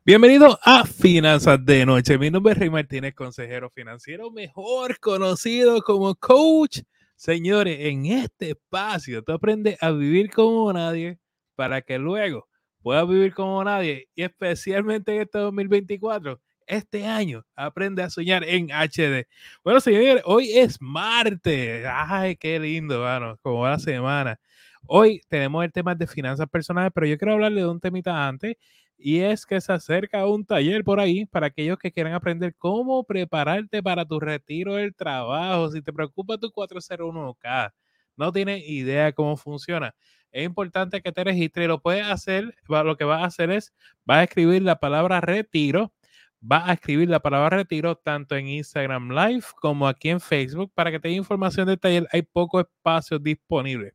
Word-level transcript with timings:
Bienvenido 0.00 0.58
a 0.64 0.84
Finanzas 0.84 1.64
de 1.64 1.86
Noche. 1.86 2.18
Mi 2.18 2.28
nombre 2.28 2.54
es 2.54 2.58
Rey 2.58 2.70
Martínez, 2.70 3.14
consejero 3.14 3.70
financiero, 3.70 4.32
mejor 4.32 4.98
conocido 4.98 5.80
como 5.82 6.16
coach. 6.16 6.80
Señores, 7.14 7.78
en 7.80 8.06
este 8.06 8.50
espacio 8.50 9.22
tú 9.22 9.32
aprendes 9.32 9.80
a 9.80 9.92
vivir 9.92 10.30
como 10.30 10.72
nadie 10.72 11.20
para 11.54 11.82
que 11.82 11.98
luego 11.98 12.48
puedas 12.82 13.06
vivir 13.06 13.32
como 13.32 13.62
nadie 13.62 14.08
y 14.16 14.24
especialmente 14.24 15.14
en 15.14 15.22
este 15.22 15.38
2024 15.38 16.40
este 16.66 17.06
año 17.06 17.44
aprende 17.54 18.02
a 18.02 18.10
soñar 18.10 18.42
en 18.42 18.70
HD. 18.72 19.28
Bueno, 19.62 19.80
señores, 19.80 20.22
hoy 20.24 20.52
es 20.52 20.80
martes. 20.80 21.86
Ay, 21.88 22.34
qué 22.36 22.58
lindo, 22.58 23.02
mano, 23.02 23.38
como 23.42 23.68
la 23.68 23.78
semana. 23.78 24.40
Hoy 24.86 25.20
tenemos 25.28 25.64
el 25.64 25.72
tema 25.72 25.94
de 25.94 26.08
finanzas 26.08 26.48
personales, 26.48 26.90
pero 26.92 27.06
yo 27.06 27.16
quiero 27.16 27.34
hablarle 27.34 27.60
de 27.60 27.68
un 27.68 27.78
temita 27.78 28.26
antes 28.26 28.56
y 29.02 29.20
es 29.20 29.44
que 29.46 29.60
se 29.60 29.72
acerca 29.72 30.26
un 30.26 30.44
taller 30.44 30.84
por 30.84 31.00
ahí 31.00 31.26
para 31.26 31.48
aquellos 31.48 31.78
que 31.78 31.90
quieran 31.90 32.14
aprender 32.14 32.54
cómo 32.56 33.04
prepararte 33.04 33.82
para 33.82 34.04
tu 34.04 34.20
retiro 34.20 34.76
del 34.76 34.94
trabajo. 34.94 35.70
Si 35.70 35.82
te 35.82 35.92
preocupa 35.92 36.38
tu 36.38 36.48
401k, 36.48 37.72
no 38.16 38.32
tienes 38.32 38.68
idea 38.68 39.12
cómo 39.12 39.36
funciona. 39.36 39.94
Es 40.30 40.44
importante 40.44 41.02
que 41.02 41.12
te 41.12 41.24
registres. 41.24 41.68
Lo 41.68 41.80
puedes 41.80 42.06
hacer. 42.06 42.54
Lo 42.68 42.96
que 42.96 43.04
vas 43.04 43.22
a 43.22 43.26
hacer 43.26 43.50
es, 43.50 43.72
vas 44.04 44.18
a 44.18 44.22
escribir 44.24 44.62
la 44.62 44.78
palabra 44.78 45.20
retiro. 45.20 45.92
Vas 46.40 46.68
a 46.68 46.72
escribir 46.72 47.08
la 47.08 47.20
palabra 47.20 47.58
retiro 47.58 47.96
tanto 47.96 48.36
en 48.36 48.48
Instagram 48.48 49.10
Live 49.10 49.44
como 49.60 49.86
aquí 49.86 50.08
en 50.08 50.20
Facebook 50.20 50.72
para 50.74 50.90
que 50.90 51.00
te 51.00 51.10
información 51.10 51.66
del 51.66 51.78
taller. 51.78 52.08
Hay 52.12 52.22
poco 52.22 52.60
espacio 52.60 53.18
disponible. 53.18 53.94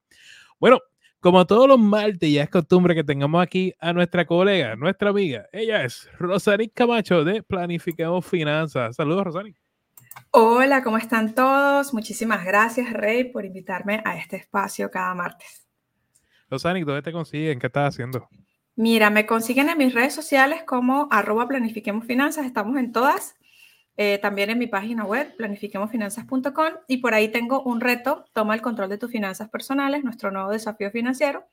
Bueno, 0.59 0.79
como 1.27 1.45
todos 1.45 1.67
los 1.67 1.77
martes, 1.77 2.31
ya 2.31 2.44
es 2.44 2.49
costumbre 2.49 2.95
que 2.95 3.04
tengamos 3.04 3.44
aquí 3.44 3.73
a 3.80 3.91
nuestra 3.91 4.26
colega, 4.26 4.77
nuestra 4.77 5.09
amiga. 5.09 5.45
Ella 5.52 5.84
es 5.84 6.09
Rosanic 6.18 6.72
Camacho 6.73 7.26
de 7.26 7.44
Planifiquemos 7.44 8.26
Finanzas. 8.26 8.96
Saludos, 8.96 9.26
Rosanic. 9.26 9.57
Hola, 10.32 10.82
¿cómo 10.84 10.98
están 10.98 11.35
todos? 11.35 11.93
Muchísimas 11.93 12.46
gracias, 12.46 12.93
Rey, 12.93 13.26
por 13.26 13.43
invitarme 13.43 14.01
a 14.05 14.16
este 14.16 14.38
espacio 14.38 14.90
cada 14.90 15.13
martes. 15.16 15.68
Rosanic, 16.49 16.85
¿dónde 16.85 17.01
te 17.01 17.12
consiguen? 17.12 17.60
¿Qué 17.60 17.68
estás 17.68 17.94
haciendo? 17.94 18.29
Mira, 18.77 19.10
me 19.10 19.26
consiguen 19.26 19.68
en 19.68 19.77
mis 19.79 19.94
redes 19.94 20.16
sociales 20.16 20.62
como 20.66 21.10
arroba 21.12 21.46
planifiquemos 21.46 22.05
finanzas. 22.05 22.46
Estamos 22.46 22.77
en 22.77 22.94
todas. 22.94 23.35
Eh, 23.99 24.20
también 24.20 24.51
en 24.51 24.59
mi 24.59 24.67
página 24.67 25.05
web, 25.05 25.35
planifiquemosfinanzas.com, 25.37 26.73
y 26.87 26.98
por 26.98 27.15
ahí 27.15 27.29
tengo 27.29 27.63
un 27.63 27.81
reto, 27.81 28.26
toma 28.31 28.54
el 28.54 28.62
control 28.62 28.89
de 28.89 28.99
tus 28.99 29.12
finanzas 29.12 29.49
personales, 29.49 30.04
nuestro 30.04 30.29
nuevo 30.29 30.51
desafío 30.51 30.91
financiero. 30.91 31.45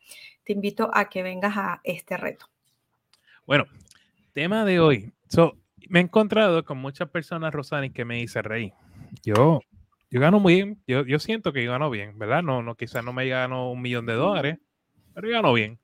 Te 0.44 0.52
invito 0.52 0.90
a 0.92 1.08
que 1.08 1.22
vengas 1.22 1.56
a 1.56 1.80
este 1.84 2.18
reto. 2.18 2.46
Bueno, 3.46 3.64
tema 4.34 4.66
de 4.66 4.78
hoy. 4.78 5.12
me 5.88 6.00
he 6.00 6.02
encontrado 6.02 6.64
con 6.66 6.76
muchas 6.76 7.08
personas, 7.08 7.54
Rosani, 7.54 7.90
que 7.90 8.04
me 8.04 8.16
dicen, 8.16 8.44
Rey, 8.44 8.74
yo, 9.22 9.60
yo 10.10 10.20
gano 10.20 10.38
muy 10.38 10.54
bien, 10.56 10.82
yo, 10.86 11.02
yo 11.06 11.18
siento 11.18 11.50
que 11.50 11.64
yo 11.64 11.72
gano 11.72 11.88
bien, 11.88 12.18
¿verdad? 12.18 12.42
No, 12.42 12.62
no, 12.62 12.74
quizás 12.74 13.02
no 13.02 13.14
me 13.14 13.26
gano 13.26 13.70
un 13.70 13.80
millón 13.80 14.04
de 14.04 14.14
dólares, 14.14 14.58
pero 15.14 15.28
yo 15.28 15.34
gano 15.34 15.54
bien. 15.54 15.78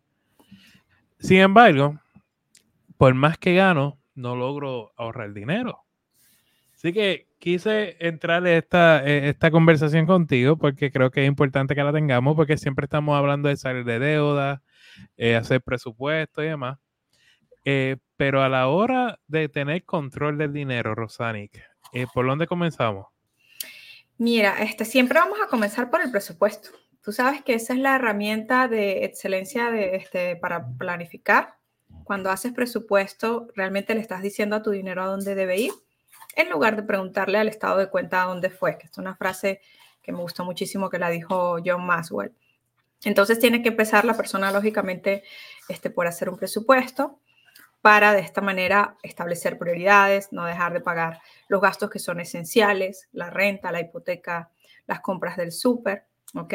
Sin 1.19 1.39
embargo, 1.39 1.99
por 2.99 3.15
más 3.15 3.39
que 3.39 3.55
gano, 3.55 3.99
no 4.15 4.37
logro 4.37 4.93
ahorrar 4.97 5.33
dinero. 5.33 5.85
Así 6.81 6.95
que 6.95 7.27
quise 7.39 7.99
entrar 8.01 8.47
en 8.47 8.55
esta, 8.55 9.05
esta 9.05 9.51
conversación 9.51 10.07
contigo 10.07 10.57
porque 10.57 10.91
creo 10.91 11.11
que 11.11 11.21
es 11.21 11.29
importante 11.29 11.75
que 11.75 11.85
la 11.85 11.93
tengamos 11.93 12.35
porque 12.35 12.57
siempre 12.57 12.87
estamos 12.87 13.19
hablando 13.19 13.51
de 13.51 13.59
salir 13.59 13.85
de 13.85 13.99
deuda, 13.99 14.63
eh, 15.19 15.37
hacer 15.37 15.61
presupuesto 15.61 16.43
y 16.43 16.47
demás. 16.47 16.79
Eh, 17.67 17.99
pero 18.17 18.43
a 18.43 18.49
la 18.49 18.69
hora 18.69 19.21
de 19.27 19.51
tener 19.51 19.85
control 19.85 20.39
del 20.39 20.55
dinero, 20.55 20.95
Rosanic, 20.95 21.63
eh, 21.93 22.07
¿por 22.15 22.27
dónde 22.27 22.47
comenzamos? 22.47 23.09
Mira, 24.17 24.63
este, 24.63 24.87
siempre 24.87 25.19
vamos 25.19 25.39
a 25.39 25.49
comenzar 25.49 25.91
por 25.91 26.01
el 26.01 26.11
presupuesto. 26.11 26.71
Tú 27.03 27.13
sabes 27.13 27.43
que 27.43 27.53
esa 27.53 27.75
es 27.75 27.79
la 27.79 27.97
herramienta 27.97 28.69
de 28.69 29.05
excelencia 29.05 29.71
de, 29.71 29.97
este, 29.97 30.35
para 30.37 30.67
planificar. 30.79 31.57
Cuando 32.05 32.31
haces 32.31 32.55
presupuesto, 32.55 33.49
realmente 33.55 33.95
le 33.95 34.01
estás 34.01 34.23
diciendo 34.23 34.57
a 34.57 34.63
tu 34.63 34.71
dinero 34.71 35.03
a 35.03 35.09
dónde 35.09 35.35
debe 35.35 35.59
ir 35.59 35.73
en 36.37 36.51
lugar 36.51 36.77
de 36.77 36.83
preguntarle 36.83 37.39
al 37.39 37.49
estado 37.49 37.79
de 37.79 37.89
cuenta 37.89 38.25
dónde 38.25 38.51
fue, 38.51 38.79
que 38.79 38.87
es 38.87 38.99
una 38.99 39.15
frase 39.17 39.61
que 40.03 40.13
me 40.13 40.19
gustó 40.19 40.45
muchísimo 40.45 40.91
que 40.91 40.99
la 40.99 41.11
dijo 41.11 41.59
John 41.65 41.85
Maswell. 41.85 42.33
Entonces 43.05 43.39
tiene 43.39 43.63
que 43.63 43.71
empezar 43.71 44.05
la 44.05 44.15
persona, 44.15 44.53
lógicamente, 44.53 45.23
este, 45.69 45.91
por 45.91 46.07
hacer 46.07 46.29
un 46.29 46.37
presupuesto 46.37 47.19
para 47.81 48.13
de 48.13 48.21
esta 48.21 48.43
manera 48.43 48.97
establecer 49.03 49.59
prioridades, 49.59 50.33
no 50.33 50.45
dejar 50.45 50.73
de 50.75 50.81
pagar 50.81 51.21
los 51.49 51.63
gastos 51.63 51.89
que 51.89 51.99
son 51.99 52.21
esenciales, 52.21 53.09
la 53.13 53.31
renta, 53.31 53.73
la 53.73 53.81
hipoteca, 53.81 54.51
las 54.87 55.01
compras 55.01 55.37
del 55.37 55.51
súper, 55.51 56.05
¿ok? 56.35 56.55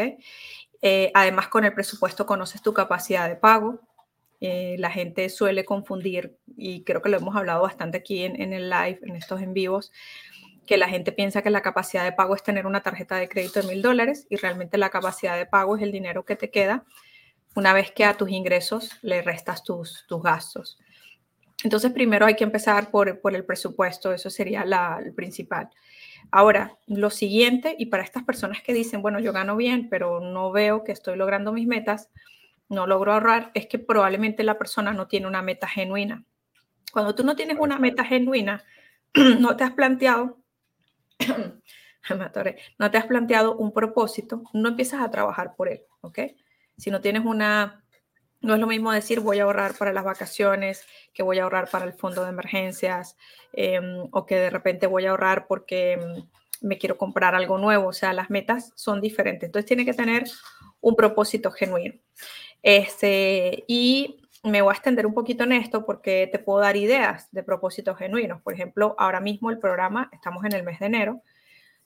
Eh, 0.82 1.12
además, 1.16 1.48
con 1.48 1.66
el 1.66 1.74
presupuesto 1.74 2.28
conoces 2.28 2.62
tu 2.62 2.74
capacidad 2.74 3.28
de 3.28 3.36
pago, 3.36 3.80
eh, 4.42 4.76
la 4.80 4.92
gente 4.92 5.30
suele 5.30 5.66
confundir, 5.66 6.38
y 6.58 6.84
creo 6.84 7.02
que 7.02 7.10
lo 7.10 7.18
hemos 7.18 7.36
hablado 7.36 7.62
bastante 7.62 7.98
aquí 8.00 8.24
en, 8.24 8.54
el 8.54 8.70
live, 8.70 9.00
en 9.04 9.16
estos 9.16 9.42
en 9.42 9.54
vivos, 9.54 9.92
que 10.66 10.78
la 10.78 10.90
gente 10.90 11.12
piensa 11.12 11.42
que 11.42 11.50
la 11.50 11.62
capacidad 11.62 12.04
de 12.04 12.12
pago 12.12 12.36
es 12.36 12.44
tener 12.44 12.66
una 12.66 12.82
tarjeta 12.82 13.18
de 13.18 13.30
crédito 13.30 13.62
de 13.62 13.68
mil 13.68 13.82
dólares 13.82 14.26
y 14.30 14.38
realmente 14.38 14.78
la 14.78 14.90
capacidad 14.90 15.38
de 15.38 15.46
pago 15.46 15.78
es 15.78 15.84
el 15.84 15.92
dinero 15.92 16.26
que 16.26 16.36
te 16.36 16.50
queda 16.50 16.86
una 17.56 17.74
vez 17.74 17.92
que 17.92 18.04
a 18.04 18.16
tus 18.16 18.30
ingresos 18.30 18.92
le 19.02 19.22
restas 19.22 19.64
tus, 19.64 20.06
tus 20.08 20.22
gastos. 20.22 20.78
Entonces, 21.64 21.92
primero 21.94 22.26
hay 22.26 22.36
que 22.36 22.44
empezar 22.44 22.92
por, 22.92 23.22
por 23.22 23.34
el 23.34 23.46
presupuesto, 23.46 24.14
eso 24.14 24.30
sería 24.30 24.66
la, 24.66 25.00
el 25.04 25.14
principal. 25.14 25.70
Ahora, 26.32 26.78
lo 26.88 27.10
siguiente, 27.10 27.76
y 27.78 27.88
para 27.88 28.04
estas 28.04 28.24
personas 28.24 28.62
que 28.62 28.74
dicen, 28.74 29.02
bueno, 29.02 29.20
yo 29.20 29.32
gano 29.32 29.56
bien, 29.56 29.88
pero 29.90 30.20
no 30.20 30.52
veo 30.52 30.84
que 30.84 30.92
estoy 30.92 31.16
logrando 31.16 31.54
mis 31.54 31.68
metas, 31.68 32.10
no 32.70 32.88
logro 32.88 33.14
ahorrar, 33.14 33.52
es 33.54 33.68
que 33.68 33.80
probablemente 33.80 34.44
la 34.44 34.58
persona 34.58 34.94
no 34.94 35.08
tiene 35.08 35.28
una 35.28 35.42
meta 35.42 35.68
genuina. 35.68 36.24
Cuando 36.92 37.14
tú 37.14 37.24
no 37.24 37.36
tienes 37.36 37.58
una 37.60 37.78
meta 37.78 38.04
genuina, 38.04 38.64
no 39.40 39.56
te 39.56 39.64
has 39.64 39.72
planteado, 39.72 40.38
no 42.80 42.92
te 42.92 42.98
has 42.98 43.06
planteado 43.06 43.56
un 43.58 43.72
propósito, 43.74 44.44
no 44.54 44.70
empiezas 44.70 45.02
a 45.02 45.12
trabajar 45.12 45.56
por 45.56 45.70
él, 45.70 45.84
¿ok? 46.02 46.20
Si 46.78 46.92
no 46.92 47.02
tienes 47.02 47.26
una, 47.26 47.84
no 48.42 48.54
es 48.54 48.60
lo 48.60 48.68
mismo 48.68 48.92
decir 48.92 49.20
voy 49.20 49.40
a 49.40 49.44
ahorrar 49.44 49.76
para 49.78 49.94
las 49.94 50.04
vacaciones, 50.04 50.86
que 51.14 51.24
voy 51.24 51.40
a 51.40 51.44
ahorrar 51.44 51.70
para 51.70 51.86
el 51.86 51.94
fondo 51.94 52.24
de 52.24 52.30
emergencias, 52.30 53.18
em, 53.54 54.08
o 54.12 54.26
que 54.26 54.36
de 54.36 54.50
repente 54.50 54.88
voy 54.88 55.06
a 55.06 55.12
ahorrar 55.12 55.48
porque 55.48 55.94
em, 55.94 56.28
me 56.62 56.78
quiero 56.78 56.98
comprar 56.98 57.36
algo 57.36 57.58
nuevo, 57.58 57.88
o 57.88 57.94
sea, 57.94 58.14
las 58.14 58.30
metas 58.30 58.72
son 58.76 59.02
diferentes. 59.02 59.48
Entonces 59.48 59.68
tiene 59.68 59.86
que 59.86 59.94
tener 59.94 60.26
un 60.82 60.96
propósito 60.96 61.52
genuino. 61.52 61.96
Este, 62.66 63.64
y 63.68 64.22
me 64.44 64.64
voy 64.64 64.72
a 64.72 64.74
extender 64.74 65.06
un 65.06 65.14
poquito 65.14 65.44
en 65.44 65.52
esto 65.52 65.86
porque 65.86 66.28
te 66.32 66.40
puedo 66.40 66.62
dar 66.62 66.76
ideas 66.76 67.32
de 67.32 67.44
propósitos 67.44 67.96
genuinos. 67.96 68.42
Por 68.42 68.56
ejemplo, 68.56 68.96
ahora 68.98 69.20
mismo 69.20 69.52
el 69.52 69.60
programa, 69.60 70.10
estamos 70.12 70.44
en 70.46 70.54
el 70.54 70.64
mes 70.64 70.80
de 70.80 70.88
enero 70.88 71.22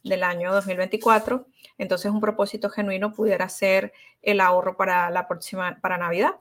del 0.05 0.23
año 0.23 0.53
2024, 0.53 1.47
entonces 1.77 2.09
un 2.09 2.21
propósito 2.21 2.69
genuino 2.69 3.11
pudiera 3.11 3.49
ser 3.49 3.91
el 4.21 4.39
ahorro 4.39 4.77
para 4.77 5.09
la 5.09 5.27
próxima, 5.27 5.77
para 5.81 5.97
Navidad. 5.97 6.35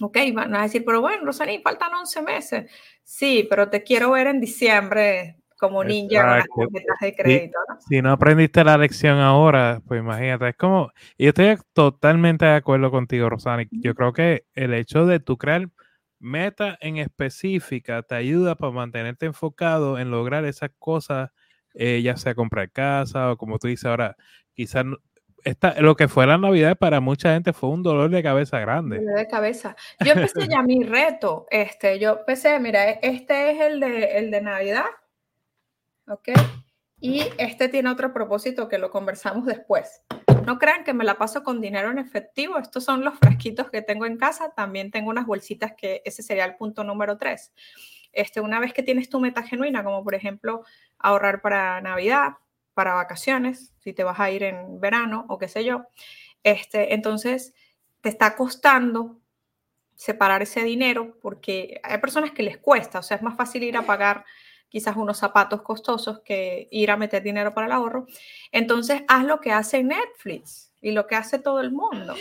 Ok, 0.00 0.16
van 0.32 0.56
a 0.56 0.62
decir, 0.62 0.82
pero 0.86 1.02
bueno, 1.02 1.26
Rosaní, 1.26 1.58
faltan 1.58 1.92
11 1.92 2.22
meses. 2.22 2.70
Sí, 3.04 3.46
pero 3.50 3.68
te 3.68 3.82
quiero 3.82 4.12
ver 4.12 4.28
en 4.28 4.40
diciembre 4.40 5.41
como 5.62 5.84
ninja 5.84 6.44
con 6.48 6.68
las 6.72 6.98
de 7.00 7.14
crédito. 7.14 7.58
Si, 7.88 8.02
¿no? 8.02 8.10
aprendiste 8.10 8.64
la 8.64 8.76
lección 8.76 9.18
ahora, 9.18 9.80
pues 9.86 10.00
imagínate, 10.00 10.48
es 10.48 10.56
como, 10.56 10.90
y 11.16 11.24
yo 11.24 11.28
estoy 11.28 11.56
totalmente 11.72 12.44
de 12.44 12.56
acuerdo 12.56 12.90
contigo, 12.90 13.30
Rosani. 13.30 13.68
Yo 13.70 13.94
creo 13.94 14.12
que 14.12 14.44
el 14.54 14.74
hecho 14.74 15.06
de 15.06 15.20
tú 15.20 15.38
crear 15.38 15.68
meta 16.18 16.76
en 16.80 16.96
específica 16.96 18.02
te 18.02 18.16
ayuda 18.16 18.56
para 18.56 18.72
mantenerte 18.72 19.26
enfocado 19.26 20.00
en 20.00 20.10
lograr 20.10 20.44
esas 20.46 20.70
cosas, 20.80 21.30
eh, 21.74 22.02
ya 22.02 22.16
sea 22.16 22.34
comprar 22.34 22.72
casa 22.72 23.30
o 23.30 23.36
como 23.36 23.60
tú 23.60 23.68
dices 23.68 23.84
ahora, 23.84 24.16
quizás 24.54 24.84
esta, 25.44 25.80
lo 25.80 25.94
que 25.94 26.08
fue 26.08 26.26
la 26.26 26.38
Navidad 26.38 26.76
para 26.76 27.00
mucha 27.00 27.34
gente 27.34 27.52
fue 27.52 27.70
un 27.70 27.84
dolor 27.84 28.10
de 28.10 28.22
cabeza 28.22 28.58
grande. 28.58 28.98
Dolor 28.98 29.18
de 29.18 29.28
cabeza. 29.28 29.76
Yo 30.04 30.12
empecé 30.12 30.48
ya 30.48 30.60
mi 30.62 30.82
reto. 30.82 31.46
Este, 31.50 32.00
yo 32.00 32.18
empecé, 32.18 32.58
mira, 32.58 32.90
este 32.90 33.52
es 33.52 33.60
el 33.60 33.78
de, 33.78 34.18
el 34.18 34.30
de 34.32 34.40
Navidad. 34.40 34.86
¿Ok? 36.08 36.28
Y 37.00 37.24
este 37.38 37.68
tiene 37.68 37.90
otro 37.90 38.12
propósito 38.12 38.68
que 38.68 38.78
lo 38.78 38.90
conversamos 38.90 39.44
después. 39.46 40.02
No 40.46 40.58
crean 40.58 40.84
que 40.84 40.94
me 40.94 41.04
la 41.04 41.18
paso 41.18 41.42
con 41.42 41.60
dinero 41.60 41.90
en 41.90 41.98
efectivo. 41.98 42.58
Estos 42.58 42.84
son 42.84 43.04
los 43.04 43.18
frasquitos 43.18 43.70
que 43.70 43.82
tengo 43.82 44.06
en 44.06 44.16
casa. 44.16 44.52
También 44.54 44.90
tengo 44.90 45.10
unas 45.10 45.26
bolsitas 45.26 45.72
que 45.76 46.02
ese 46.04 46.22
sería 46.22 46.44
el 46.44 46.56
punto 46.56 46.84
número 46.84 47.18
tres. 47.18 47.52
Este, 48.12 48.40
una 48.40 48.60
vez 48.60 48.72
que 48.72 48.82
tienes 48.82 49.08
tu 49.08 49.18
meta 49.20 49.42
genuina, 49.42 49.82
como 49.82 50.04
por 50.04 50.14
ejemplo 50.14 50.64
ahorrar 50.98 51.40
para 51.40 51.80
Navidad, 51.80 52.34
para 52.74 52.94
vacaciones, 52.94 53.72
si 53.80 53.92
te 53.92 54.04
vas 54.04 54.20
a 54.20 54.30
ir 54.30 54.42
en 54.42 54.80
verano 54.80 55.26
o 55.28 55.38
qué 55.38 55.48
sé 55.48 55.64
yo, 55.64 55.86
este, 56.42 56.94
entonces 56.94 57.54
te 58.00 58.08
está 58.08 58.36
costando 58.36 59.20
separar 59.94 60.42
ese 60.42 60.62
dinero 60.62 61.18
porque 61.20 61.80
hay 61.82 61.98
personas 61.98 62.32
que 62.32 62.42
les 62.42 62.58
cuesta, 62.58 62.98
o 62.98 63.02
sea, 63.02 63.16
es 63.16 63.22
más 63.22 63.36
fácil 63.36 63.62
ir 63.62 63.76
a 63.76 63.82
pagar 63.82 64.24
quizás 64.72 64.96
unos 64.96 65.18
zapatos 65.18 65.60
costosos 65.60 66.20
que 66.20 66.66
ir 66.70 66.90
a 66.90 66.96
meter 66.96 67.22
dinero 67.22 67.52
para 67.52 67.66
el 67.66 67.72
ahorro. 67.72 68.06
Entonces, 68.52 69.02
haz 69.06 69.26
lo 69.26 69.38
que 69.38 69.52
hace 69.52 69.82
Netflix 69.82 70.72
y 70.80 70.92
lo 70.92 71.06
que 71.06 71.14
hace 71.14 71.38
todo 71.38 71.60
el 71.60 71.72
mundo. 71.72 72.14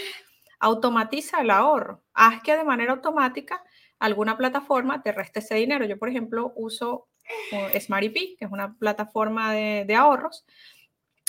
Automatiza 0.60 1.40
el 1.40 1.50
ahorro. 1.50 2.04
Haz 2.14 2.44
que 2.44 2.58
de 2.58 2.66
manera 2.66 2.92
automática 2.92 3.64
alguna 4.00 4.36
plataforma 4.36 5.02
te 5.02 5.14
reste 5.14 5.40
ese 5.40 5.56
dinero. 5.56 5.86
Yo, 5.86 5.98
por 5.98 6.10
ejemplo, 6.10 6.52
uso 6.58 7.08
uh, 7.54 7.80
SmartEP, 7.80 8.38
que 8.38 8.46
es 8.46 8.52
una 8.52 8.74
plataforma 8.74 9.54
de 9.54 9.96
ahorros. 9.96 10.44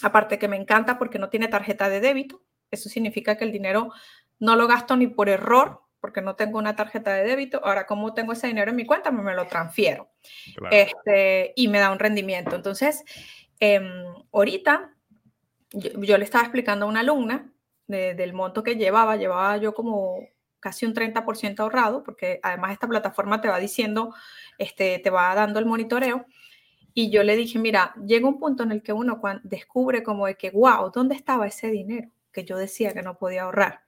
Aparte 0.03 0.41
que 0.41 0.49
me 0.49 0.57
encanta 0.57 0.99
porque 0.99 1.21
no 1.21 1.29
tiene 1.29 1.47
tarjeta 1.47 1.89
de 1.89 2.01
débito. 2.01 2.43
Eso 2.73 2.89
significa 2.89 3.37
que 3.37 3.45
el 3.45 3.53
dinero 3.53 3.93
no 4.41 4.57
lo 4.57 4.67
gasto 4.67 4.97
ni 4.97 5.07
por 5.07 5.29
error, 5.29 5.83
porque 6.03 6.21
no 6.21 6.35
tengo 6.35 6.59
una 6.59 6.75
tarjeta 6.75 7.15
de 7.15 7.23
débito. 7.23 7.65
Ahora, 7.65 7.87
como 7.87 8.13
tengo 8.13 8.33
ese 8.33 8.49
dinero 8.49 8.71
en 8.71 8.77
mi 8.77 8.85
cuenta, 8.85 9.13
me, 9.13 9.35
lo 9.35 9.47
transfiero. 9.47 10.11
Este, 10.73 11.53
y 11.55 11.69
me 11.69 11.79
da 11.79 11.93
un 11.93 12.01
rendimiento. 12.01 12.57
Entonces, 12.57 13.05
em, 13.61 14.05
ahorita 14.33 14.97
yo, 15.71 16.19
le 16.19 16.25
estaba 16.25 16.43
explicando 16.43 16.85
a 16.85 16.89
una 16.89 17.01
alumna 17.01 17.53
del 17.87 18.33
monto 18.33 18.65
que 18.65 18.75
llevaba, 18.75 19.17
llevaba 19.17 19.59
yo 19.59 19.75
como 19.75 20.27
casi 20.59 20.87
un 20.87 20.95
30% 20.95 21.61
ahorrado, 21.61 22.03
porque 22.03 22.41
además 22.43 22.73
esta 22.73 22.89
plataforma 22.89 23.41
te 23.41 23.49
va 23.49 23.59
diciendo, 23.59 24.13
este, 24.59 24.99
te 24.99 25.11
va 25.11 25.35
dando 25.37 25.61
el 25.61 25.67
monitoreo. 25.67 26.27
Y 26.95 27.11
yo 27.11 27.23
le 27.23 27.37
dije, 27.37 27.61
mira, 27.61 27.95
llega 28.05 28.27
un 28.27 28.41
punto 28.41 28.65
en 28.65 28.73
el 28.73 28.83
que 28.83 28.93
uno 28.93 29.21
descubre 29.45 30.03
como 30.03 30.27
de 30.27 30.37
que, 30.37 30.51
wow, 30.51 30.91
¿dónde 30.93 31.15
estaba 31.15 31.47
ese 31.47 31.71
dinero 31.71 32.11
que 32.33 32.45
yo 32.45 32.57
decía 32.57 32.93
que 32.93 33.03
no 33.03 33.19
podía 33.19 33.45
ahorrar? 33.45 33.85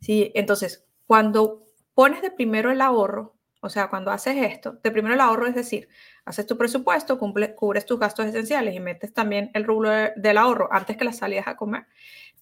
Sí, 0.00 0.32
entonces, 0.34 0.84
cuando 1.06 1.64
pones 1.94 2.22
de 2.22 2.30
primero 2.30 2.70
el 2.70 2.80
ahorro, 2.80 3.36
o 3.60 3.70
sea, 3.70 3.88
cuando 3.88 4.10
haces 4.10 4.36
esto, 4.36 4.78
de 4.82 4.90
primero 4.90 5.14
el 5.14 5.20
ahorro 5.20 5.46
es 5.46 5.54
decir, 5.54 5.88
haces 6.24 6.46
tu 6.46 6.58
presupuesto, 6.58 7.18
cubres 7.18 7.86
tus 7.86 7.98
gastos 7.98 8.26
esenciales 8.26 8.74
y 8.74 8.80
metes 8.80 9.14
también 9.14 9.50
el 9.54 9.64
rublo 9.64 9.90
del 9.90 10.36
ahorro 10.36 10.68
antes 10.70 10.96
que 10.96 11.04
las 11.04 11.16
salidas 11.18 11.48
a 11.48 11.56
comer, 11.56 11.86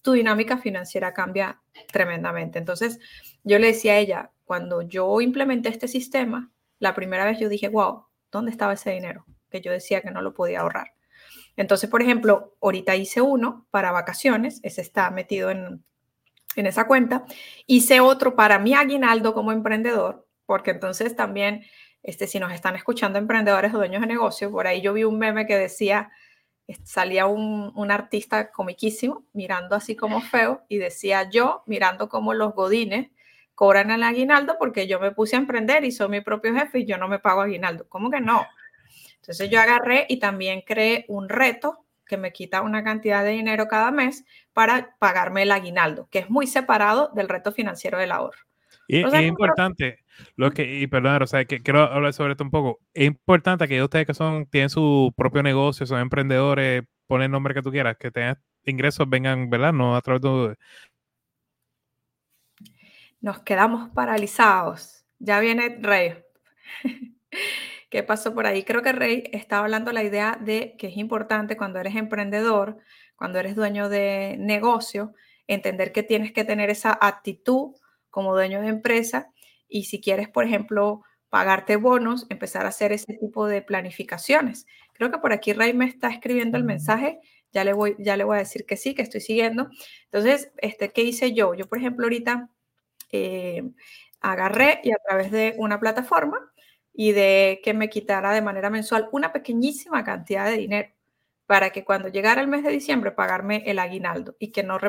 tu 0.01 0.11
dinámica 0.11 0.57
financiera 0.57 1.13
cambia 1.13 1.61
tremendamente. 1.91 2.59
Entonces, 2.59 2.99
yo 3.43 3.57
le 3.57 3.67
decía 3.67 3.93
a 3.93 3.97
ella, 3.99 4.31
cuando 4.43 4.81
yo 4.81 5.21
implementé 5.21 5.69
este 5.69 5.87
sistema, 5.87 6.51
la 6.79 6.93
primera 6.93 7.23
vez 7.23 7.39
yo 7.39 7.47
dije, 7.47 7.69
wow, 7.69 8.07
¿dónde 8.29 8.51
estaba 8.51 8.73
ese 8.73 8.91
dinero? 8.91 9.25
Que 9.49 9.61
yo 9.61 9.71
decía 9.71 10.01
que 10.01 10.11
no 10.11 10.21
lo 10.21 10.33
podía 10.33 10.59
ahorrar. 10.59 10.93
Entonces, 11.55 11.89
por 11.89 12.01
ejemplo, 12.01 12.57
ahorita 12.61 12.95
hice 12.95 13.21
uno 13.21 13.65
para 13.71 13.91
vacaciones, 13.91 14.59
ese 14.63 14.81
está 14.81 15.09
metido 15.11 15.51
en, 15.51 15.85
en 16.61 16.67
esa 16.67 16.87
cuenta. 16.87 17.25
Hice 17.67 17.99
otro 17.99 18.35
para 18.35 18.59
mi 18.59 18.73
aguinaldo 18.73 19.33
como 19.33 19.51
emprendedor, 19.51 20.27
porque 20.45 20.71
entonces 20.71 21.15
también, 21.15 21.63
este, 22.01 22.27
si 22.27 22.39
nos 22.39 22.53
están 22.53 22.75
escuchando 22.75 23.19
emprendedores 23.19 23.73
o 23.73 23.77
dueños 23.77 24.01
de 24.01 24.07
negocio, 24.07 24.51
por 24.51 24.67
ahí 24.67 24.81
yo 24.81 24.93
vi 24.93 25.03
un 25.03 25.17
meme 25.17 25.45
que 25.45 25.57
decía, 25.57 26.11
salía 26.83 27.25
un, 27.25 27.71
un, 27.75 27.91
artista 27.91 28.51
comiquísimo 28.51 29.25
mirando 29.33 29.75
así 29.75 29.95
como 29.95 30.21
feo 30.21 30.63
y 30.69 30.77
decía 30.77 31.29
yo 31.29 31.63
mirando 31.65 32.07
como 32.07 32.33
los 32.33 32.53
godines 32.53 33.09
cobran 33.55 33.91
el 33.91 34.03
aguinaldo 34.03 34.55
porque 34.57 34.87
yo 34.87 34.99
me 34.99 35.11
puse 35.11 35.35
a 35.35 35.39
emprender 35.39 35.83
y 35.83 35.91
soy 35.91 36.09
mi 36.09 36.21
propio 36.21 36.53
jefe 36.55 36.79
y 36.79 36.85
yo 36.85 36.97
no 36.97 37.07
me 37.07 37.19
pago 37.19 37.41
aguinaldo. 37.41 37.85
¿Cómo 37.89 38.09
que 38.09 38.19
no? 38.19 38.45
Entonces 39.15 39.49
yo 39.49 39.59
agarré 39.59 40.05
y 40.09 40.17
también 40.17 40.61
creé 40.61 41.05
un 41.07 41.29
reto 41.29 41.82
que 42.13 42.17
me 42.17 42.31
quita 42.31 42.61
una 42.61 42.83
cantidad 42.83 43.23
de 43.23 43.31
dinero 43.31 43.67
cada 43.67 43.89
mes 43.89 44.23
para 44.53 44.95
pagarme 44.99 45.41
el 45.41 45.51
aguinaldo, 45.51 46.07
que 46.11 46.19
es 46.19 46.29
muy 46.29 46.45
separado 46.45 47.09
del 47.15 47.27
reto 47.27 47.51
financiero 47.51 47.97
del 47.97 48.11
ahorro. 48.11 48.37
Y 48.87 49.03
es 49.03 49.21
importante, 49.21 50.03
lo 50.35 50.51
que, 50.51 50.79
y 50.79 50.85
perdón, 50.85 51.23
o 51.23 51.25
sea, 51.25 51.43
que 51.45 51.63
quiero 51.63 51.81
hablar 51.81 52.13
sobre 52.13 52.33
esto 52.33 52.43
un 52.43 52.51
poco. 52.51 52.79
Es 52.93 53.07
importante 53.07 53.67
que 53.67 53.81
ustedes 53.81 54.05
que 54.05 54.13
son, 54.13 54.45
tienen 54.45 54.69
su 54.69 55.11
propio 55.17 55.41
negocio, 55.41 55.87
son 55.87 56.01
emprendedores, 56.01 56.83
ponen 57.07 57.25
el 57.25 57.31
nombre 57.31 57.55
que 57.55 57.63
tú 57.63 57.71
quieras, 57.71 57.97
que 57.97 58.11
tengan 58.11 58.37
ingresos, 58.63 59.09
vengan, 59.09 59.49
¿verdad? 59.49 59.73
No 59.73 59.95
a 59.95 60.01
través 60.01 60.21
de... 60.21 60.55
Nos 63.21 63.39
quedamos 63.39 63.89
paralizados. 63.89 65.03
Ya 65.17 65.39
viene 65.39 65.79
Rey. 65.81 66.13
¿Qué 67.93 68.01
pasó 68.01 68.33
por 68.33 68.47
ahí? 68.47 68.63
Creo 68.63 68.81
que 68.81 68.91
Rey 68.91 69.29
estaba 69.33 69.65
hablando 69.65 69.91
la 69.91 70.01
idea 70.01 70.35
de 70.41 70.75
que 70.79 70.87
es 70.87 70.97
importante 70.97 71.55
cuando 71.55 71.79
eres 71.79 71.95
emprendedor, 71.95 72.79
cuando 73.15 73.37
eres 73.37 73.55
dueño 73.55 73.87
de 73.87 74.35
negocio, 74.39 75.13
entender 75.45 75.91
que 75.91 76.01
tienes 76.01 76.31
que 76.31 76.43
tener 76.43 76.71
esa 76.71 76.97
actitud 76.99 77.75
como 78.09 78.33
dueño 78.33 78.61
de 78.61 78.69
empresa 78.69 79.31
y 79.69 79.83
si 79.83 80.01
quieres, 80.01 80.27
por 80.27 80.43
ejemplo, 80.43 81.03
pagarte 81.29 81.75
bonos, 81.75 82.25
empezar 82.31 82.65
a 82.65 82.69
hacer 82.69 82.93
ese 82.93 83.13
tipo 83.13 83.45
de 83.45 83.61
planificaciones. 83.61 84.65
Creo 84.93 85.11
que 85.11 85.19
por 85.19 85.31
aquí 85.31 85.53
Rey 85.53 85.75
me 85.75 85.85
está 85.85 86.07
escribiendo 86.09 86.57
el 86.57 86.63
mensaje, 86.63 87.19
ya 87.51 87.63
le 87.63 87.73
voy, 87.73 87.95
ya 87.99 88.17
le 88.17 88.23
voy 88.23 88.37
a 88.37 88.39
decir 88.39 88.65
que 88.65 88.75
sí, 88.75 88.95
que 88.95 89.03
estoy 89.03 89.21
siguiendo. 89.21 89.69
Entonces, 90.05 90.51
este, 90.57 90.89
¿qué 90.89 91.03
hice 91.03 91.33
yo? 91.33 91.53
Yo, 91.53 91.67
por 91.67 91.77
ejemplo, 91.77 92.07
ahorita 92.07 92.49
eh, 93.11 93.61
agarré 94.19 94.79
y 94.83 94.93
a 94.93 94.97
través 95.07 95.29
de 95.29 95.53
una 95.59 95.79
plataforma 95.79 96.39
y 96.93 97.11
de 97.11 97.59
que 97.63 97.73
me 97.73 97.89
quitara 97.89 98.31
de 98.31 98.41
manera 98.41 98.69
mensual 98.69 99.09
una 99.11 99.33
pequeñísima 99.33 100.03
cantidad 100.03 100.45
de 100.45 100.57
dinero 100.57 100.89
para 101.45 101.71
que 101.71 101.83
cuando 101.83 102.07
llegara 102.07 102.41
el 102.41 102.47
mes 102.47 102.63
de 102.63 102.71
diciembre 102.71 103.11
pagarme 103.11 103.63
el 103.65 103.79
aguinaldo 103.79 104.35
y 104.39 104.51
que 104.51 104.63
no 104.63 104.79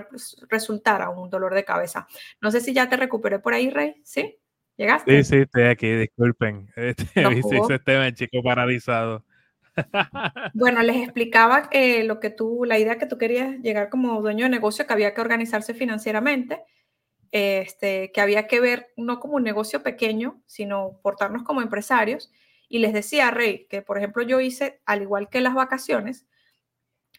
resultara 0.48 1.10
un 1.10 1.28
dolor 1.28 1.54
de 1.54 1.64
cabeza. 1.64 2.06
No 2.40 2.50
sé 2.50 2.60
si 2.60 2.72
ya 2.72 2.88
te 2.88 2.96
recuperé 2.96 3.38
por 3.38 3.54
ahí, 3.54 3.70
Rey, 3.70 4.00
¿sí? 4.04 4.38
¿Llegaste? 4.76 5.22
Sí, 5.22 5.30
sí, 5.30 5.36
estoy 5.42 5.64
aquí, 5.64 5.90
disculpen. 5.92 6.70
Este, 6.76 7.22
no 7.22 8.10
chico 8.12 8.42
paralizado. 8.42 9.24
Bueno, 10.52 10.82
les 10.82 10.96
explicaba 10.96 11.68
eh, 11.72 12.04
lo 12.04 12.20
que 12.20 12.30
tú, 12.30 12.64
la 12.64 12.78
idea 12.78 12.98
que 12.98 13.06
tú 13.06 13.18
querías 13.18 13.58
llegar 13.58 13.88
como 13.88 14.20
dueño 14.22 14.44
de 14.44 14.50
negocio, 14.50 14.86
que 14.86 14.92
había 14.92 15.14
que 15.14 15.20
organizarse 15.20 15.74
financieramente 15.74 16.62
este, 17.34 18.12
que 18.12 18.20
había 18.20 18.46
que 18.46 18.60
ver 18.60 18.92
no 18.96 19.18
como 19.18 19.34
un 19.34 19.42
negocio 19.42 19.82
pequeño, 19.82 20.40
sino 20.46 21.00
portarnos 21.02 21.42
como 21.42 21.62
empresarios. 21.62 22.30
Y 22.68 22.78
les 22.78 22.92
decía, 22.92 23.32
Rey, 23.32 23.66
que 23.68 23.82
por 23.82 23.98
ejemplo 23.98 24.22
yo 24.22 24.40
hice, 24.40 24.80
al 24.86 25.02
igual 25.02 25.28
que 25.28 25.40
las 25.40 25.52
vacaciones, 25.52 26.26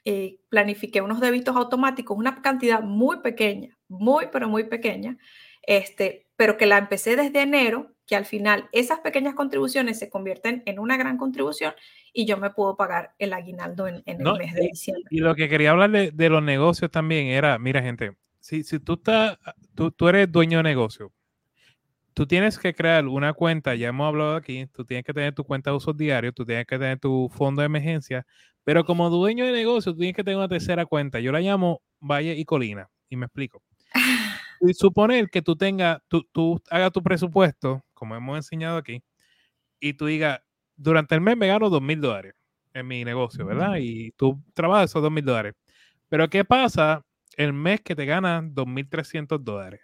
eh, 0.06 0.40
planifiqué 0.48 1.02
unos 1.02 1.20
débitos 1.20 1.58
automáticos, 1.58 2.18
una 2.18 2.42
cantidad 2.42 2.82
muy 2.82 3.18
pequeña, 3.20 3.78
muy, 3.90 4.28
pero 4.32 4.48
muy 4.48 4.64
pequeña, 4.64 5.18
este, 5.64 6.28
pero 6.38 6.56
que 6.56 6.66
la 6.66 6.78
empecé 6.78 7.18
desde 7.18 7.42
enero, 7.42 7.92
que 8.08 8.16
al 8.16 8.26
final 8.26 8.70
esas 8.72 9.02
pequeñas 9.02 9.36
contribuciones 9.36 10.00
se 10.00 10.10
convierten 10.10 10.64
en 10.66 10.80
una 10.80 10.96
gran 10.96 11.18
contribución 11.18 11.74
y 12.14 12.26
yo 12.26 12.38
me 12.38 12.52
puedo 12.52 12.78
pagar 12.78 13.16
el 13.20 13.34
aguinaldo 13.34 13.90
en, 13.90 14.02
el 14.06 14.18
mes 14.38 14.54
de 14.54 14.62
diciembre. 14.62 15.10
Y, 15.10 15.20
lo 15.20 15.36
que 15.36 15.50
quería 15.50 15.72
hablar 15.72 15.92
de, 15.92 16.12
de, 16.12 16.30
los 16.30 16.42
negocios 16.42 16.90
también 16.90 17.28
era, 17.28 17.60
mira 17.60 17.82
gente, 17.82 18.16
si, 18.40 18.64
si 18.64 18.80
tú, 18.80 18.94
estás, 18.94 19.40
tú, 19.76 19.92
tú 19.92 20.08
eres 20.08 20.32
dueño 20.32 20.60
de 20.60 20.64
negocio, 20.64 21.12
tú 22.14 22.26
tienes 22.26 22.58
que 22.58 22.74
crear 22.74 23.06
una 23.08 23.34
cuenta, 23.34 23.76
ya 23.76 23.90
hemos 23.90 24.08
hablado 24.08 24.36
aquí, 24.36 24.66
tú 24.68 24.86
tienes 24.86 25.06
que 25.06 25.14
tener 25.14 25.36
tu 25.36 25.44
cuenta 25.44 25.70
de 25.72 25.78
usos 25.78 25.96
diarios, 25.96 26.34
tú 26.34 26.46
tienes 26.46 26.66
que 26.66 26.80
tener 26.80 27.00
tu 27.00 27.30
fondo 27.30 27.62
de 27.62 27.68
emergencia, 27.68 28.26
pero 28.64 28.86
como 28.86 29.10
dueño 29.10 29.46
de 29.46 29.52
negocio, 29.52 29.92
tú 29.92 30.00
tienes 30.00 30.16
que 30.16 30.24
tener 30.24 30.38
una 30.38 30.48
tercera 30.48 30.86
cuenta. 30.86 31.20
Yo 31.20 31.32
la 31.32 31.40
llamo 31.42 31.82
Valle 32.00 32.36
y 32.36 32.46
Colina, 32.46 32.90
y 33.10 33.16
me 33.18 33.28
explico. 33.28 33.62
Y 34.62 34.74
suponer 34.74 35.30
que 35.30 35.42
tú 35.42 35.58
tengas, 35.58 36.00
tú, 36.08 36.26
tú 36.32 36.62
hagas 36.72 36.92
tu 36.94 37.04
presupuesto, 37.04 37.84
como 37.94 38.16
hemos 38.16 38.38
enseñado 38.38 38.78
aquí, 38.78 39.04
y 39.82 39.94
tú 39.94 40.06
digas, 40.06 40.40
durante 40.78 41.14
el 41.14 41.22
mes 41.22 41.36
me 41.36 41.48
gano 41.48 41.70
dos 41.70 41.82
mil 41.82 42.00
dólares 42.00 42.34
en 42.74 42.88
mi 42.88 43.04
negocio, 43.04 43.46
¿verdad? 43.46 43.76
Y 43.80 44.12
tú 44.14 44.42
trabajas 44.54 44.90
esos 44.92 45.02
dos 45.02 45.12
mil 45.12 45.26
dólares. 45.26 45.54
Pero 46.08 46.30
¿qué 46.30 46.46
pasa 46.46 47.04
el 47.38 47.54
mes 47.54 47.82
que 47.82 47.96
te 47.96 48.06
ganan 48.06 48.54
2.300 48.54 49.44
dólares. 49.44 49.82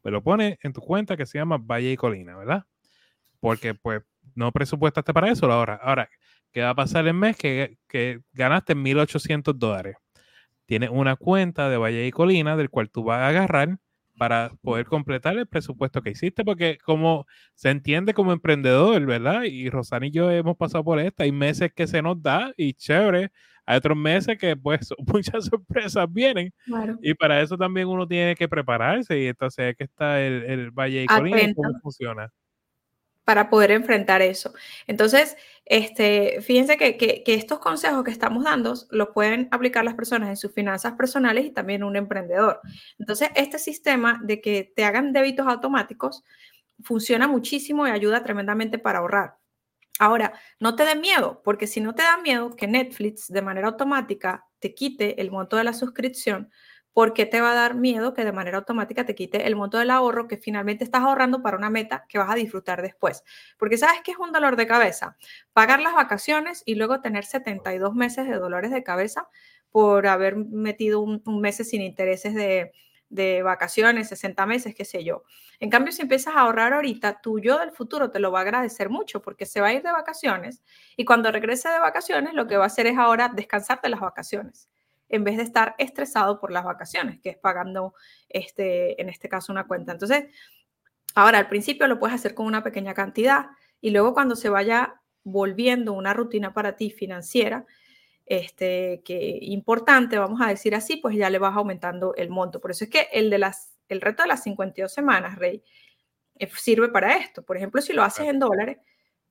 Pues 0.00 0.12
lo 0.12 0.22
pones 0.22 0.58
en 0.62 0.72
tu 0.72 0.80
cuenta 0.80 1.16
que 1.16 1.26
se 1.26 1.38
llama 1.38 1.58
Valle 1.58 1.92
y 1.92 1.96
Colina, 1.96 2.36
¿verdad? 2.36 2.64
Porque 3.40 3.74
pues 3.74 4.02
no 4.34 4.52
presupuestaste 4.52 5.12
para 5.14 5.30
eso 5.30 5.50
ahora. 5.50 5.80
Ahora, 5.82 6.08
¿qué 6.52 6.62
va 6.62 6.70
a 6.70 6.74
pasar 6.74 7.06
el 7.06 7.14
mes 7.14 7.36
que, 7.36 7.78
que 7.88 8.20
ganaste 8.32 8.74
1.800 8.74 9.54
dólares? 9.58 9.96
Tienes 10.66 10.90
una 10.90 11.16
cuenta 11.16 11.68
de 11.68 11.76
Valle 11.76 12.06
y 12.06 12.10
Colina 12.10 12.56
del 12.56 12.70
cual 12.70 12.90
tú 12.90 13.04
vas 13.04 13.20
a 13.20 13.28
agarrar 13.28 13.78
para 14.16 14.52
poder 14.62 14.86
completar 14.86 15.36
el 15.36 15.46
presupuesto 15.46 16.02
que 16.02 16.10
hiciste, 16.10 16.44
porque 16.44 16.78
como 16.84 17.26
se 17.54 17.70
entiende 17.70 18.14
como 18.14 18.32
emprendedor, 18.32 19.04
¿verdad? 19.06 19.42
Y 19.44 19.68
Rosana 19.70 20.06
y 20.06 20.10
yo 20.10 20.30
hemos 20.30 20.56
pasado 20.56 20.84
por 20.84 21.00
esta, 21.00 21.24
hay 21.24 21.32
meses 21.32 21.72
que 21.74 21.86
se 21.86 22.02
nos 22.02 22.22
da 22.22 22.52
y 22.56 22.74
chévere, 22.74 23.32
hay 23.66 23.78
otros 23.78 23.96
meses 23.96 24.38
que 24.38 24.56
pues 24.56 24.92
muchas 25.06 25.46
sorpresas 25.46 26.06
vienen 26.10 26.52
y 27.00 27.14
para 27.14 27.40
eso 27.40 27.56
también 27.56 27.88
uno 27.88 28.06
tiene 28.06 28.34
que 28.34 28.48
prepararse 28.48 29.18
y 29.18 29.26
entonces 29.26 29.70
es 29.70 29.76
que 29.76 29.84
está 29.84 30.20
el, 30.20 30.42
el 30.44 30.70
Valle 30.70 31.04
y 31.04 31.06
cómo 31.06 31.78
funciona. 31.82 32.30
Para 33.24 33.48
poder 33.48 33.70
enfrentar 33.70 34.20
eso. 34.20 34.52
Entonces, 34.86 35.38
este, 35.64 36.42
fíjense 36.42 36.76
que, 36.76 36.98
que, 36.98 37.22
que, 37.22 37.32
estos 37.32 37.58
consejos 37.58 38.04
que 38.04 38.10
estamos 38.10 38.44
dando 38.44 38.74
los 38.90 39.08
pueden 39.14 39.48
aplicar 39.50 39.82
las 39.82 39.94
personas 39.94 40.28
en 40.28 40.36
sus 40.36 40.52
finanzas 40.52 40.92
personales 40.92 41.46
y 41.46 41.50
también 41.50 41.84
un 41.84 41.96
emprendedor. 41.96 42.60
Entonces, 42.98 43.30
este 43.34 43.58
sistema 43.58 44.20
de 44.22 44.42
que 44.42 44.70
te 44.76 44.84
hagan 44.84 45.14
débitos 45.14 45.46
automáticos 45.46 46.22
funciona 46.82 47.26
muchísimo 47.26 47.86
y 47.86 47.90
ayuda 47.90 48.22
tremendamente 48.22 48.78
para 48.78 48.98
ahorrar. 48.98 49.38
Ahora, 50.00 50.32
no 50.58 50.74
te 50.74 50.84
den 50.84 51.00
miedo, 51.00 51.40
porque 51.44 51.66
si 51.66 51.80
no 51.80 51.94
te 51.94 52.02
da 52.02 52.16
miedo 52.16 52.56
que 52.56 52.66
Netflix 52.66 53.28
de 53.28 53.42
manera 53.42 53.68
automática 53.68 54.46
te 54.58 54.74
quite 54.74 55.20
el 55.20 55.30
monto 55.30 55.56
de 55.56 55.64
la 55.64 55.72
suscripción, 55.72 56.50
¿por 56.92 57.12
qué 57.12 57.26
te 57.26 57.40
va 57.40 57.52
a 57.52 57.54
dar 57.54 57.74
miedo 57.74 58.12
que 58.12 58.24
de 58.24 58.32
manera 58.32 58.58
automática 58.58 59.04
te 59.04 59.14
quite 59.14 59.46
el 59.46 59.54
monto 59.56 59.78
del 59.78 59.90
ahorro 59.90 60.26
que 60.26 60.36
finalmente 60.36 60.82
estás 60.84 61.02
ahorrando 61.02 61.42
para 61.42 61.56
una 61.56 61.70
meta 61.70 62.06
que 62.08 62.18
vas 62.18 62.30
a 62.30 62.34
disfrutar 62.34 62.82
después? 62.82 63.22
Porque 63.56 63.78
sabes 63.78 64.00
que 64.02 64.10
es 64.12 64.18
un 64.18 64.32
dolor 64.32 64.56
de 64.56 64.66
cabeza. 64.66 65.16
Pagar 65.52 65.80
las 65.80 65.94
vacaciones 65.94 66.62
y 66.66 66.74
luego 66.74 67.00
tener 67.00 67.24
72 67.24 67.94
meses 67.94 68.26
de 68.26 68.34
dolores 68.34 68.72
de 68.72 68.82
cabeza 68.82 69.28
por 69.70 70.06
haber 70.08 70.36
metido 70.36 71.00
un, 71.00 71.22
un 71.24 71.40
mes 71.40 71.56
sin 71.56 71.82
intereses 71.82 72.34
de, 72.34 72.72
de 73.14 73.44
vacaciones, 73.44 74.08
60 74.08 74.44
meses, 74.44 74.74
qué 74.74 74.84
sé 74.84 75.04
yo. 75.04 75.22
En 75.60 75.70
cambio, 75.70 75.92
si 75.92 76.02
empiezas 76.02 76.34
a 76.34 76.40
ahorrar 76.40 76.72
ahorita, 76.72 77.20
tu 77.20 77.38
yo 77.38 77.58
del 77.60 77.70
futuro 77.70 78.10
te 78.10 78.18
lo 78.18 78.32
va 78.32 78.40
a 78.40 78.42
agradecer 78.42 78.90
mucho 78.90 79.22
porque 79.22 79.46
se 79.46 79.60
va 79.60 79.68
a 79.68 79.72
ir 79.72 79.82
de 79.82 79.92
vacaciones 79.92 80.64
y 80.96 81.04
cuando 81.04 81.30
regrese 81.30 81.68
de 81.68 81.78
vacaciones 81.78 82.34
lo 82.34 82.48
que 82.48 82.56
va 82.56 82.64
a 82.64 82.66
hacer 82.66 82.88
es 82.88 82.98
ahora 82.98 83.30
descansar 83.32 83.80
de 83.80 83.88
las 83.88 84.00
vacaciones 84.00 84.68
en 85.08 85.22
vez 85.22 85.36
de 85.36 85.44
estar 85.44 85.76
estresado 85.78 86.40
por 86.40 86.50
las 86.50 86.64
vacaciones, 86.64 87.20
que 87.20 87.30
es 87.30 87.36
pagando, 87.36 87.94
este, 88.28 89.00
en 89.00 89.08
este 89.08 89.28
caso, 89.28 89.52
una 89.52 89.68
cuenta. 89.68 89.92
Entonces, 89.92 90.24
ahora 91.14 91.38
al 91.38 91.48
principio 91.48 91.86
lo 91.86 92.00
puedes 92.00 92.16
hacer 92.16 92.34
con 92.34 92.46
una 92.46 92.64
pequeña 92.64 92.94
cantidad 92.94 93.46
y 93.80 93.90
luego 93.90 94.12
cuando 94.12 94.34
se 94.34 94.48
vaya 94.48 95.00
volviendo 95.22 95.92
una 95.92 96.14
rutina 96.14 96.52
para 96.52 96.74
ti 96.74 96.90
financiera, 96.90 97.64
este, 98.26 99.02
que 99.04 99.38
importante, 99.42 100.18
vamos 100.18 100.40
a 100.40 100.48
decir 100.48 100.74
así, 100.74 100.96
pues 100.96 101.16
ya 101.16 101.30
le 101.30 101.38
vas 101.38 101.56
aumentando 101.56 102.14
el 102.16 102.30
monto. 102.30 102.60
Por 102.60 102.70
eso 102.70 102.84
es 102.84 102.90
que 102.90 103.08
el, 103.12 103.30
de 103.30 103.38
las, 103.38 103.74
el 103.88 104.00
reto 104.00 104.22
de 104.22 104.28
las 104.28 104.42
52 104.42 104.92
semanas, 104.92 105.38
Rey, 105.38 105.62
eh, 106.36 106.48
sirve 106.54 106.88
para 106.88 107.16
esto. 107.16 107.42
Por 107.42 107.56
ejemplo, 107.56 107.80
si 107.80 107.92
lo 107.92 108.02
haces 108.02 108.28
en 108.28 108.38
dólares, 108.38 108.78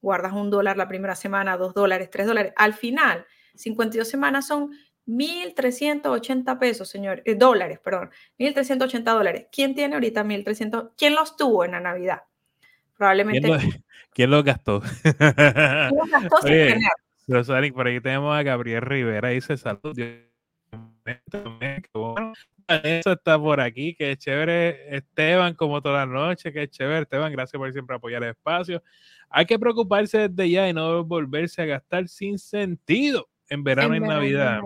guardas 0.01 0.33
un 0.33 0.49
dólar 0.49 0.77
la 0.77 0.87
primera 0.87 1.15
semana, 1.15 1.57
dos 1.57 1.73
dólares, 1.73 2.09
tres 2.11 2.27
dólares. 2.27 2.53
Al 2.55 2.73
final, 2.73 3.25
52 3.55 4.07
semanas 4.07 4.47
son 4.47 4.71
1.380 5.05 6.59
pesos, 6.59 6.87
señor, 6.87 7.21
eh, 7.25 7.35
dólares, 7.35 7.79
perdón, 7.79 8.09
1.380 8.37 9.03
dólares. 9.03 9.47
¿Quién 9.51 9.75
tiene 9.75 9.95
ahorita 9.95 10.23
1.300? 10.23 10.91
¿Quién 10.97 11.15
los 11.15 11.35
tuvo 11.35 11.65
en 11.65 11.71
la 11.71 11.79
Navidad? 11.79 12.23
Probablemente. 12.95 13.49
¿Quién, 14.13 14.29
los 14.29 14.43
gastó? 14.43 14.81
¿Quién 15.01 15.15
los 15.97 16.09
gastó 16.09 16.37
sin 16.41 16.49
tener? 16.49 16.91
Rosalind, 17.27 17.73
por 17.73 17.87
ahí 17.87 17.99
tenemos 17.99 18.35
a 18.35 18.43
Gabriel 18.43 18.81
Rivera, 18.81 19.29
dice 19.29 19.57
salud. 19.57 19.97
Eso 22.67 23.11
está 23.11 23.37
por 23.37 23.59
aquí, 23.59 23.93
que 23.95 24.15
chévere 24.17 24.95
Esteban, 24.95 25.53
como 25.53 25.81
toda 25.81 26.05
la 26.05 26.11
noche, 26.11 26.53
que 26.53 26.67
chévere 26.67 27.01
Esteban, 27.01 27.31
gracias 27.31 27.57
por 27.57 27.71
siempre 27.71 27.95
apoyar 27.95 28.23
el 28.23 28.29
espacio. 28.29 28.81
Hay 29.29 29.45
que 29.45 29.59
preocuparse 29.59 30.29
desde 30.29 30.49
ya 30.49 30.69
y 30.69 30.73
no 30.73 31.03
volverse 31.03 31.61
a 31.61 31.65
gastar 31.65 32.07
sin 32.07 32.37
sentido 32.37 33.27
en 33.49 33.63
verano 33.63 33.95
y 33.95 33.99
Navidad. 33.99 34.61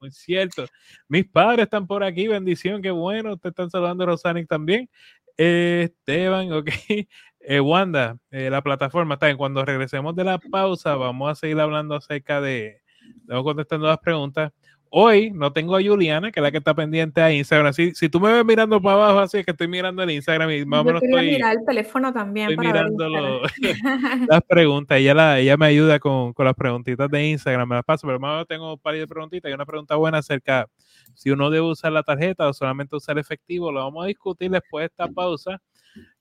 Muy 0.00 0.10
cierto. 0.10 0.66
Mis 1.08 1.26
padres 1.26 1.64
están 1.64 1.86
por 1.86 2.02
aquí, 2.02 2.26
bendición, 2.28 2.82
qué 2.82 2.90
bueno, 2.90 3.36
te 3.36 3.48
están 3.48 3.70
saludando 3.70 4.06
Rosanic 4.06 4.48
también. 4.48 4.88
Esteban, 5.36 6.52
ok. 6.52 6.68
Eh, 7.44 7.58
Wanda, 7.58 8.18
eh, 8.30 8.50
la 8.50 8.62
plataforma 8.62 9.14
está 9.14 9.28
en 9.28 9.36
cuando 9.36 9.64
regresemos 9.64 10.14
de 10.14 10.22
la 10.22 10.38
pausa, 10.38 10.94
vamos 10.94 11.28
a 11.28 11.34
seguir 11.34 11.58
hablando 11.58 11.96
acerca 11.96 12.40
de, 12.40 12.82
vamos 13.24 13.42
contestando 13.42 13.88
las 13.88 13.98
preguntas. 13.98 14.52
Hoy 14.94 15.30
no 15.30 15.54
tengo 15.54 15.74
a 15.74 15.82
Juliana, 15.82 16.30
que 16.30 16.38
es 16.38 16.42
la 16.42 16.50
que 16.50 16.58
está 16.58 16.74
pendiente 16.74 17.22
a 17.22 17.32
Instagram. 17.32 17.72
Si, 17.72 17.94
si 17.94 18.10
tú 18.10 18.20
me 18.20 18.30
ves 18.30 18.44
mirando 18.44 18.80
para 18.80 18.96
abajo, 18.96 19.20
así 19.20 19.38
es 19.38 19.44
que 19.46 19.52
estoy 19.52 19.66
mirando 19.66 20.02
el 20.02 20.10
Instagram 20.10 20.50
y 20.50 20.66
más 20.66 20.82
o 20.82 20.84
menos 20.84 21.02
estoy. 21.02 21.30
mirar 21.30 21.56
el 21.56 21.64
teléfono 21.64 22.12
también. 22.12 22.50
Estoy 22.50 22.66
mirando 22.66 23.08
las 24.28 24.42
preguntas. 24.46 24.98
Ella, 24.98 25.14
la, 25.14 25.38
ella 25.38 25.56
me 25.56 25.64
ayuda 25.64 25.98
con, 25.98 26.34
con, 26.34 26.44
las 26.44 26.54
preguntitas 26.54 27.10
de 27.10 27.26
Instagram, 27.26 27.70
me 27.70 27.76
las 27.76 27.84
paso, 27.84 28.06
pero 28.06 28.20
más 28.20 28.46
tengo 28.46 28.74
un 28.74 28.78
par 28.78 28.94
de 28.94 29.08
preguntitas. 29.08 29.50
y 29.50 29.54
una 29.54 29.64
pregunta 29.64 29.96
buena 29.96 30.18
acerca 30.18 30.68
si 31.14 31.30
uno 31.30 31.50
debe 31.50 31.66
usar 31.66 31.92
la 31.92 32.02
tarjeta 32.02 32.48
o 32.48 32.52
solamente 32.52 32.96
usar 32.96 33.18
efectivo. 33.18 33.72
Lo 33.72 33.80
vamos 33.80 34.04
a 34.04 34.08
discutir 34.08 34.50
después 34.50 34.82
de 34.82 34.86
esta 34.86 35.08
pausa. 35.08 35.60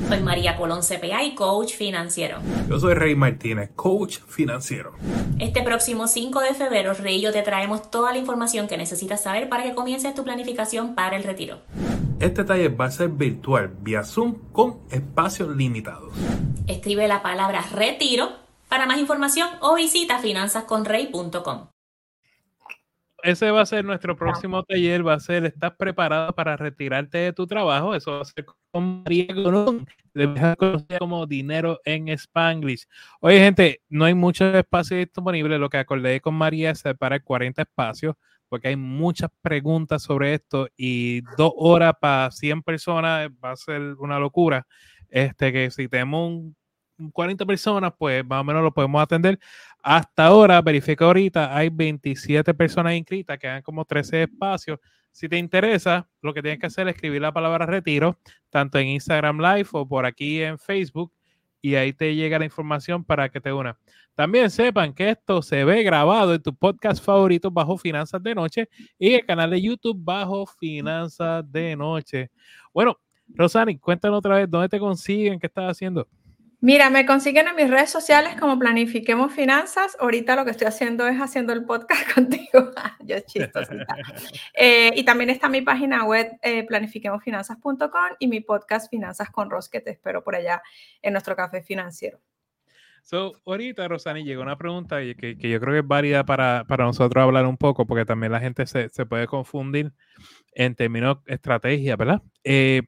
Soy 0.08 0.22
María 0.22 0.56
Colón 0.56 0.82
CPA 0.82 1.24
y 1.24 1.36
coach 1.36 1.74
financiero. 1.74 2.40
Yo 2.70 2.80
soy 2.80 2.94
Rey 2.94 3.16
Martínez, 3.16 3.72
coach 3.76 4.20
financiero. 4.28 4.94
Este 5.40 5.64
próximo 5.64 6.08
5 6.08 6.40
de 6.42 6.54
febrero, 6.54 6.94
Rey 6.94 7.18
y 7.18 7.22
yo 7.22 7.32
te 7.32 7.42
traemos 7.42 7.90
toda 7.90 8.14
la 8.14 8.18
información 8.18 8.68
que 8.68 8.78
necesitas 8.78 9.24
saber 9.24 9.50
para 9.50 9.64
que 9.64 9.76
comiences 9.76 10.14
tu 10.16 10.24
planificación 10.24 10.96
para 10.96 11.18
el 11.18 11.24
retiro. 11.24 11.60
Este 12.20 12.44
taller 12.44 12.80
va 12.80 12.86
a 12.86 12.92
ser 12.92 13.10
virtual, 13.10 13.74
vía 13.82 14.04
Zoom, 14.04 14.36
con 14.52 14.80
espacios 14.92 15.56
limitados. 15.56 16.14
Escribe 16.68 17.08
la 17.08 17.22
palabra 17.22 17.64
retiro 17.74 18.30
para 18.70 18.86
más 18.86 19.00
información 19.00 19.50
o 19.62 19.76
visita 19.76 20.20
finanzasconrey.com 20.20 21.68
ese 23.24 23.52
va 23.52 23.62
a 23.62 23.66
ser 23.66 23.84
nuestro 23.84 24.16
próximo 24.16 24.64
taller, 24.64 25.06
va 25.06 25.16
a 25.16 25.20
ser, 25.20 25.46
¿estás 25.46 25.74
preparada 25.76 26.32
para 26.32 26.56
retirarte 26.56 27.18
de 27.18 27.34
tu 27.34 27.48
trabajo? 27.48 27.96
Eso 27.96 28.12
va 28.12 28.22
a 28.22 28.26
ser 28.26 28.46
con 28.78 29.04
María 29.04 29.26
Colón, 29.34 29.88
como 31.00 31.26
Dinero 31.26 31.80
en 31.84 32.10
Spanglish. 32.10 32.86
Oye, 33.22 33.40
gente, 33.40 33.82
no 33.90 34.06
hay 34.06 34.14
mucho 34.14 34.46
espacio 34.56 34.98
disponible, 34.98 35.58
lo 35.58 35.68
que 35.68 35.78
acordé 35.78 36.22
con 36.22 36.36
María 36.36 36.70
es 36.70 36.80
separar 36.80 37.24
40 37.24 37.64
espacios, 37.64 38.16
porque 38.48 38.68
hay 38.68 38.76
muchas 38.76 39.32
preguntas 39.42 40.04
sobre 40.04 40.36
esto 40.36 40.68
y 40.78 41.22
dos 41.38 41.54
horas 41.56 41.94
para 42.00 42.30
100 42.30 42.62
personas 42.62 43.32
va 43.44 43.52
a 43.52 43.56
ser 43.56 43.82
una 43.98 44.20
locura. 44.20 44.68
Este, 45.10 45.52
que 45.52 45.72
si 45.72 45.88
tenemos 45.88 46.30
un 46.30 46.56
40 47.12 47.46
personas, 47.48 47.94
pues 47.98 48.24
más 48.24 48.42
o 48.42 48.44
menos 48.44 48.62
lo 48.62 48.72
podemos 48.72 49.02
atender. 49.02 49.40
Hasta 49.82 50.28
ahora, 50.28 50.62
verifica 50.62 51.06
ahorita, 51.06 51.56
hay 51.56 51.70
27 51.70 52.54
personas 52.54 52.94
inscritas, 52.94 53.40
quedan 53.40 53.64
como 53.64 53.86
13 53.86 54.24
espacios. 54.24 54.80
Si 55.18 55.28
te 55.28 55.40
interesa, 55.40 56.08
lo 56.22 56.32
que 56.32 56.44
tienes 56.44 56.60
que 56.60 56.68
hacer 56.68 56.88
es 56.88 56.94
escribir 56.94 57.24
la 57.24 57.32
palabra 57.32 57.66
retiro, 57.66 58.20
tanto 58.52 58.78
en 58.78 58.90
Instagram 58.90 59.40
Live 59.40 59.70
o 59.72 59.88
por 59.88 60.06
aquí 60.06 60.44
en 60.44 60.60
Facebook, 60.60 61.12
y 61.60 61.74
ahí 61.74 61.92
te 61.92 62.14
llega 62.14 62.38
la 62.38 62.46
información 62.46 63.04
para 63.04 63.28
que 63.30 63.42
te 63.42 63.52
una. 63.52 63.80
También 64.14 64.52
sepan 64.52 64.94
que 64.94 65.10
esto 65.10 65.42
se 65.42 65.64
ve 65.64 65.82
grabado 65.82 66.36
en 66.36 66.44
tu 66.44 66.56
podcast 66.56 67.04
favorito 67.04 67.50
bajo 67.50 67.80
Finanzas 67.80 68.22
de 68.22 68.36
Noche 68.36 68.70
y 69.00 69.16
el 69.16 69.26
canal 69.26 69.50
de 69.50 69.60
YouTube 69.60 69.98
bajo 70.00 70.46
Finanzas 70.46 71.52
de 71.52 71.76
Noche. 71.76 72.30
Bueno, 72.72 73.00
Rosani, 73.28 73.80
cuéntanos 73.80 74.20
otra 74.20 74.36
vez 74.36 74.48
dónde 74.48 74.70
te 74.70 74.80
consiguen, 74.80 75.40
qué 75.40 75.48
estás 75.48 75.72
haciendo. 75.72 76.08
Mira, 76.60 76.90
me 76.90 77.06
consiguen 77.06 77.48
en 77.48 77.56
mis 77.56 77.70
redes 77.70 77.92
sociales 77.92 78.36
como 78.40 78.58
Planifiquemos 78.58 79.32
Finanzas. 79.32 79.96
Ahorita 80.00 80.36
lo 80.36 80.44
que 80.44 80.50
estoy 80.52 80.66
haciendo 80.66 81.08
es 81.08 81.20
haciendo 81.20 81.54
el 81.54 81.66
podcast 81.66 82.12
contigo. 82.16 82.72
Yo 83.04 83.20
chistosita. 83.22 83.96
Eh, 84.60 84.92
y 84.96 85.06
también 85.06 85.30
está 85.30 85.50
mi 85.50 85.62
página 85.62 86.04
web 86.04 86.32
eh, 86.42 86.66
planifiquemosfinanzas.com 86.66 88.16
y 88.18 88.28
mi 88.28 88.42
podcast 88.42 88.90
Finanzas 88.90 89.30
con 89.30 89.52
Ros, 89.52 89.70
que 89.70 89.82
te 89.82 89.92
espero 89.92 90.24
por 90.24 90.36
allá 90.36 90.64
en 91.04 91.14
nuestro 91.14 91.36
café 91.36 91.62
financiero. 91.62 92.20
So, 93.04 93.34
ahorita, 93.46 93.88
Rosani, 93.88 94.24
llegó 94.24 94.42
una 94.42 94.58
pregunta 94.58 95.00
que, 95.00 95.38
que 95.38 95.50
yo 95.50 95.60
creo 95.60 95.74
que 95.74 95.80
es 95.80 95.88
válida 95.88 96.26
para, 96.26 96.66
para, 96.68 96.86
nosotros 96.86 97.24
hablar 97.24 97.46
un 97.46 97.58
poco, 97.58 97.86
porque 97.86 98.06
también 98.06 98.32
la 98.32 98.40
gente 98.40 98.66
se, 98.66 98.90
se 98.90 99.06
puede 99.06 99.28
confundir 99.28 99.94
en 100.54 100.76
términos 100.76 101.24
de 101.24 101.36
estrategia, 101.36 101.96
¿verdad? 101.96 102.22
Eh, 102.44 102.82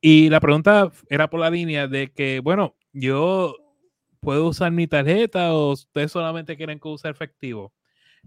y 0.00 0.28
la 0.30 0.40
pregunta 0.40 0.92
era 1.08 1.28
por 1.28 1.40
la 1.40 1.50
línea 1.50 1.88
de 1.88 2.12
que, 2.12 2.40
bueno, 2.40 2.76
yo 2.94 3.54
¿puedo 4.24 4.48
usar 4.48 4.72
mi 4.72 4.86
tarjeta 4.88 5.52
o 5.52 5.72
ustedes 5.72 6.10
solamente 6.10 6.56
quieren 6.56 6.80
que 6.80 6.88
use 6.88 7.08
efectivo? 7.08 7.72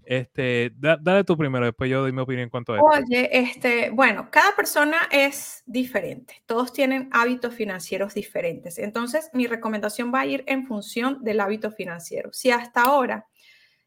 Este, 0.06 0.72
dale 0.78 1.24
tú 1.24 1.36
primero, 1.36 1.66
después 1.66 1.90
yo 1.90 2.02
doy 2.02 2.12
mi 2.12 2.22
opinión 2.22 2.44
en 2.44 2.50
cuanto 2.50 2.74
a 2.74 2.78
esto. 2.78 2.88
Oye, 2.88 3.30
este, 3.32 3.90
bueno, 3.90 4.30
cada 4.32 4.56
persona 4.56 4.98
es 5.12 5.64
diferente. 5.66 6.44
Todos 6.46 6.72
tienen 6.72 7.10
hábitos 7.12 7.56
financieros 7.56 8.14
diferentes. 8.14 8.78
Entonces, 8.78 9.32
mi 9.34 9.48
recomendación 9.48 10.14
va 10.14 10.22
a 10.22 10.26
ir 10.28 10.44
en 10.46 10.68
función 10.68 11.24
del 11.24 11.40
hábito 11.40 11.72
financiero. 11.72 12.32
Si 12.32 12.52
hasta 12.52 12.84
ahora 12.84 13.28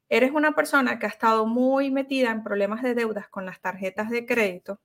eres 0.08 0.32
una 0.32 0.52
persona 0.56 0.98
que 0.98 1.06
ha 1.06 1.10
estado 1.10 1.46
muy 1.46 1.92
metida 1.92 2.32
en 2.32 2.42
problemas 2.42 2.82
de 2.82 2.96
deudas 2.96 3.28
con 3.28 3.46
las 3.46 3.60
tarjetas 3.60 4.10
de 4.10 4.26
crédito, 4.26 4.80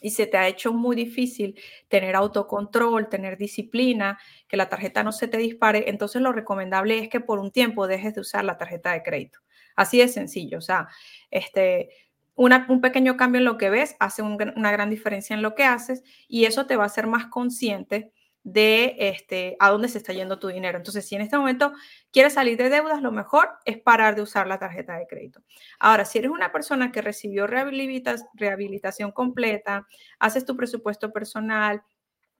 y 0.00 0.10
se 0.10 0.26
te 0.26 0.36
ha 0.36 0.48
hecho 0.48 0.72
muy 0.72 0.96
difícil 0.96 1.58
tener 1.88 2.16
autocontrol, 2.16 3.08
tener 3.08 3.36
disciplina, 3.36 4.18
que 4.48 4.56
la 4.56 4.68
tarjeta 4.68 5.02
no 5.02 5.12
se 5.12 5.28
te 5.28 5.38
dispare, 5.38 5.90
entonces 5.90 6.22
lo 6.22 6.32
recomendable 6.32 6.98
es 6.98 7.08
que 7.08 7.20
por 7.20 7.38
un 7.38 7.50
tiempo 7.50 7.86
dejes 7.86 8.14
de 8.14 8.20
usar 8.22 8.44
la 8.44 8.58
tarjeta 8.58 8.92
de 8.92 9.02
crédito. 9.02 9.40
Así 9.76 9.98
de 9.98 10.08
sencillo, 10.08 10.58
o 10.58 10.62
sea, 10.62 10.88
este, 11.30 11.90
un 12.34 12.80
pequeño 12.80 13.16
cambio 13.16 13.38
en 13.38 13.44
lo 13.44 13.58
que 13.58 13.70
ves 13.70 13.96
hace 14.00 14.22
una 14.22 14.72
gran 14.72 14.90
diferencia 14.90 15.34
en 15.34 15.42
lo 15.42 15.54
que 15.54 15.64
haces 15.64 16.02
y 16.26 16.46
eso 16.46 16.66
te 16.66 16.76
va 16.76 16.84
a 16.84 16.86
hacer 16.86 17.06
más 17.06 17.26
consciente 17.26 18.12
de 18.42 18.96
este, 18.98 19.56
a 19.60 19.70
dónde 19.70 19.88
se 19.88 19.98
está 19.98 20.12
yendo 20.12 20.38
tu 20.38 20.48
dinero. 20.48 20.78
Entonces, 20.78 21.06
si 21.06 21.14
en 21.14 21.20
este 21.20 21.36
momento 21.36 21.72
quieres 22.10 22.34
salir 22.34 22.56
de 22.56 22.70
deudas, 22.70 23.02
lo 23.02 23.12
mejor 23.12 23.50
es 23.64 23.78
parar 23.78 24.14
de 24.14 24.22
usar 24.22 24.46
la 24.46 24.58
tarjeta 24.58 24.96
de 24.96 25.06
crédito. 25.06 25.42
Ahora, 25.78 26.04
si 26.04 26.18
eres 26.18 26.30
una 26.30 26.52
persona 26.52 26.90
que 26.90 27.02
recibió 27.02 27.46
rehabilitación 27.46 29.12
completa, 29.12 29.86
haces 30.18 30.44
tu 30.44 30.56
presupuesto 30.56 31.12
personal, 31.12 31.82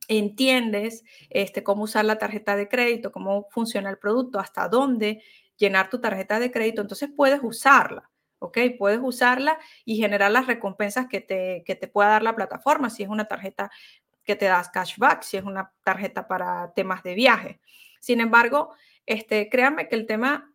entiendes 0.09 1.05
este, 1.29 1.63
cómo 1.63 1.85
usar 1.85 2.05
la 2.05 2.19
tarjeta 2.19 2.57
de 2.57 2.69
crédito, 2.69 3.13
cómo 3.13 3.47
funciona 3.51 3.91
el 3.91 3.99
producto, 3.99 4.41
hasta 4.41 4.69
dónde 4.69 5.23
llenar 5.57 5.91
tu 5.91 6.01
tarjeta 6.01 6.41
de 6.41 6.51
crédito, 6.51 6.81
entonces 6.81 7.11
puedes 7.15 7.41
usarla, 7.43 8.11
¿ok? 8.39 8.59
Puedes 8.79 8.99
usarla 9.03 9.59
y 9.85 9.99
generar 9.99 10.33
las 10.33 10.47
recompensas 10.47 11.07
que 11.07 11.21
te, 11.21 11.63
que 11.67 11.75
te 11.75 11.87
pueda 11.87 12.09
dar 12.09 12.23
la 12.23 12.35
plataforma, 12.35 12.89
si 12.89 13.03
es 13.03 13.09
una 13.09 13.29
tarjeta 13.29 13.71
que 14.25 14.37
te 14.37 14.47
das 14.47 14.69
cashback, 14.71 15.23
si 15.23 15.37
es 15.37 15.45
una 15.45 15.73
tarjeta 15.85 16.29
para 16.29 16.73
temas 16.75 17.03
de 17.03 17.15
viaje. 17.15 17.61
Sin 18.01 18.21
embargo, 18.21 18.75
este, 19.07 19.49
créanme 19.49 19.89
que 19.89 19.97
el 19.97 20.07
tema 20.07 20.55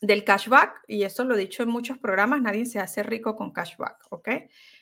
del 0.00 0.24
cashback, 0.24 0.84
y 0.86 1.02
eso 1.02 1.24
lo 1.24 1.34
he 1.34 1.38
dicho 1.38 1.62
en 1.62 1.70
muchos 1.70 1.98
programas, 1.98 2.40
nadie 2.40 2.66
se 2.66 2.78
hace 2.78 3.02
rico 3.02 3.34
con 3.34 3.52
cashback, 3.52 4.06
¿ok? 4.10 4.28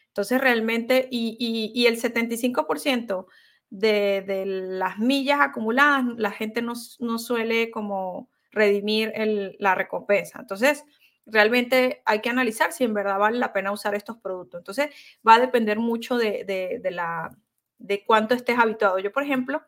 Entonces 0.08 0.40
realmente, 0.40 1.08
y, 1.10 1.36
y, 1.74 1.86
el 1.86 2.00
75% 2.00 3.26
de, 3.68 4.22
de, 4.26 4.46
las 4.46 4.98
millas 4.98 5.40
acumuladas, 5.40 6.04
la 6.16 6.30
gente 6.30 6.62
no, 6.62 6.74
no 7.00 7.18
suele 7.18 7.70
como 7.70 8.30
redimir 8.50 9.12
la 9.58 9.74
recompensa. 9.74 10.40
Entonces, 10.40 10.84
realmente 11.26 12.02
hay 12.06 12.20
que 12.20 12.30
analizar 12.30 12.72
si 12.72 12.84
en 12.84 12.94
verdad 12.94 13.18
vale 13.18 13.38
la 13.38 13.52
pena 13.52 13.72
usar 13.72 13.94
estos 13.94 14.16
productos. 14.18 14.60
Entonces, 14.60 14.90
va 15.26 15.34
a 15.34 15.40
depender 15.40 15.78
mucho 15.78 16.16
de, 16.16 16.80
la, 16.90 17.30
de 17.78 18.04
cuánto 18.04 18.34
estés 18.34 18.58
habituado. 18.58 18.98
Yo, 18.98 19.12
por 19.12 19.22
ejemplo, 19.22 19.62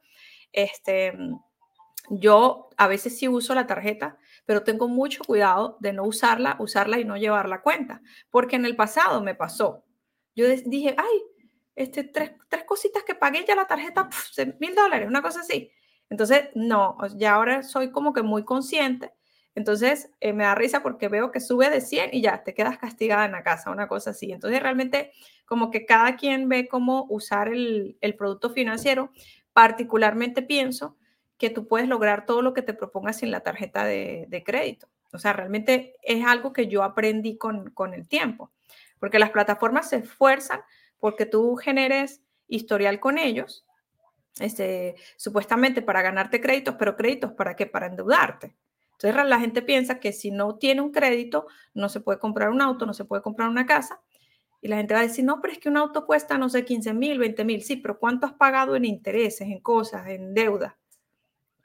este, 0.53 1.17
yo 2.11 2.71
a 2.77 2.89
veces 2.89 3.19
sí 3.19 3.29
uso 3.29 3.55
la 3.55 3.67
tarjeta, 3.67 4.19
pero 4.47 4.63
tengo 4.63 4.89
mucho 4.89 5.23
cuidado 5.25 5.77
de 5.81 5.93
no 5.93 6.05
usarla, 6.05 6.57
usarla 6.59 6.99
y 6.99 7.05
no 7.05 7.17
llevar 7.17 7.49
la 7.49 7.63
cuenta, 7.63 8.01
porque 8.31 8.57
en 8.57 8.65
el 8.65 8.77
pasado 8.77 9.21
me 9.21 9.35
pasó. 9.35 9.85
Yo 10.35 10.47
dije, 10.49 10.95
ay, 10.97 11.23
este, 11.75 12.05
tres, 12.05 12.33
tres 12.49 12.65
cositas 12.65 13.05
que 13.05 13.15
pagué 13.15 13.45
ya 13.47 13.55
la 13.55 13.67
tarjeta, 13.67 14.09
mil 14.61 14.75
dólares, 14.75 15.07
una 15.07 15.23
cosa 15.23 15.41
así. 15.41 15.71
Entonces, 16.11 16.49
no, 16.55 16.97
ya 17.17 17.35
ahora 17.35 17.63
soy 17.63 17.91
como 17.91 18.13
que 18.13 18.23
muy 18.23 18.45
consciente. 18.45 19.13
Entonces, 19.55 20.11
eh, 20.21 20.33
me 20.33 20.45
da 20.45 20.55
risa 20.55 20.83
porque 20.83 21.09
veo 21.09 21.33
que 21.33 21.41
sube 21.41 21.69
de 21.69 21.81
100 21.81 22.11
y 22.13 22.23
ya 22.23 22.45
te 22.45 22.55
quedas 22.55 22.79
castigada 22.79 23.25
en 23.25 23.33
la 23.33 23.43
casa, 23.43 23.71
una 23.71 23.89
cosa 23.89 24.11
así. 24.11 24.31
Entonces, 24.33 24.63
realmente, 24.63 25.13
como 25.49 25.71
que 25.71 25.87
cada 25.87 26.17
quien 26.17 26.49
ve 26.49 26.69
cómo 26.69 27.07
usar 27.09 27.49
el, 27.49 27.97
producto 28.17 28.51
financiero. 28.51 29.11
Particularmente 29.53 30.43
pienso 30.43 30.97
que 31.39 31.51
tú 31.51 31.67
puedes 31.67 31.89
lograr 31.89 32.27
todo 32.27 32.43
lo 32.43 32.53
que 32.53 32.63
te 32.63 32.75
propongas 32.75 33.19
sin 33.19 33.31
la 33.31 33.41
tarjeta 33.41 33.85
de, 33.85 34.43
crédito. 34.45 34.89
O 35.13 35.19
sea, 35.19 35.33
realmente 35.33 35.95
es 36.03 36.25
algo 36.27 36.53
que 36.53 36.67
yo 36.69 36.83
aprendí 36.83 37.39
con, 37.39 37.71
con 37.71 37.95
el 37.95 38.07
tiempo, 38.07 38.53
porque 38.99 39.19
las 39.19 39.31
plataformas 39.31 39.89
se 39.89 39.97
esfuerzan 39.97 40.61
porque 40.99 41.25
tú 41.25 41.57
generes 41.57 42.23
historial 42.47 43.01
con 43.01 43.19
ellos 43.19 43.65
este, 44.41 44.97
supuestamente 45.17 45.83
para 45.83 46.03
ganarte 46.03 46.41
créditos, 46.41 46.77
pero 46.79 46.97
créditos 46.97 47.33
para 47.33 47.57
qué? 47.57 47.67
Para 47.67 47.87
endeudarte. 47.87 48.55
Entonces 48.93 49.27
la 49.27 49.39
gente 49.39 49.63
piensa 49.63 50.01
que 50.01 50.13
si 50.13 50.31
no 50.31 50.57
tiene 50.57 50.81
un 50.81 50.91
crédito, 50.91 51.47
no 51.73 51.89
se 51.89 52.01
puede 52.01 52.19
comprar 52.19 52.51
un 52.51 52.61
auto, 52.61 52.85
no 52.85 52.95
se 52.95 53.05
puede 53.05 53.23
comprar 53.23 53.49
una 53.49 53.65
casa. 53.65 54.01
Y 54.61 54.69
la 54.69 54.77
gente 54.77 54.95
va 54.95 55.01
a 55.01 55.05
decir, 55.05 55.25
no, 55.25 55.41
pero 55.41 55.53
es 55.53 55.59
que 55.59 55.69
un 55.69 55.77
auto 55.77 56.05
cuesta, 56.07 56.37
no 56.39 56.49
sé, 56.49 56.65
15 56.65 56.93
mil, 56.95 57.19
20 57.19 57.45
mil. 57.45 57.63
Sí, 57.63 57.77
pero 57.77 57.99
¿cuánto 57.99 58.27
has 58.27 58.33
pagado 58.35 58.77
en 58.77 58.85
intereses, 58.85 59.43
en 59.49 59.61
cosas, 59.61 60.09
en 60.09 60.35
deuda? 60.35 60.79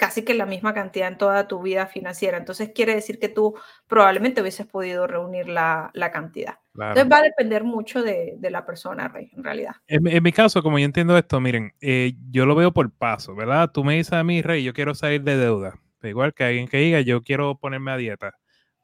casi 0.03 0.23
que 0.23 0.33
la 0.33 0.45
misma 0.45 0.73
cantidad 0.73 1.07
en 1.07 1.17
toda 1.17 1.47
tu 1.47 1.61
vida 1.61 1.87
financiera. 1.87 2.37
Entonces 2.37 2.71
quiere 2.75 2.93
decir 2.95 3.19
que 3.19 3.29
tú 3.29 3.55
probablemente 3.87 4.41
hubieses 4.41 4.65
podido 4.65 5.07
reunir 5.07 5.47
la, 5.47 5.91
cantidad. 6.11 6.59
Entonces 6.73 7.09
va 7.09 7.19
a 7.19 7.21
depender 7.21 7.63
mucho 7.63 8.03
de, 8.03 8.37
la 8.41 8.65
persona, 8.65 9.07
Rey, 9.07 9.31
en 9.33 9.43
realidad. 9.45 9.75
En, 9.87 10.23
mi 10.23 10.31
caso, 10.33 10.61
como 10.61 10.77
yo 10.77 10.83
entiendo 10.83 11.17
esto, 11.17 11.39
miren, 11.39 11.73
eh, 11.79 12.15
yo 12.29 12.45
lo 12.45 12.53
veo 12.53 12.73
por 12.73 12.91
paso, 12.91 13.33
¿verdad? 13.33 13.71
Tú 13.71 13.85
me 13.85 13.95
dices 13.95 14.11
a 14.11 14.25
mí, 14.25 14.41
Rey, 14.41 14.63
yo 14.63 14.73
quiero 14.73 14.93
salir 14.93 15.23
de 15.23 15.37
deuda. 15.37 15.79
Igual 16.01 16.33
que 16.33 16.43
alguien 16.43 16.67
que 16.67 16.77
diga, 16.77 16.99
yo 16.99 17.21
quiero 17.21 17.57
ponerme 17.57 17.91
a 17.91 17.97
dieta. 17.97 18.33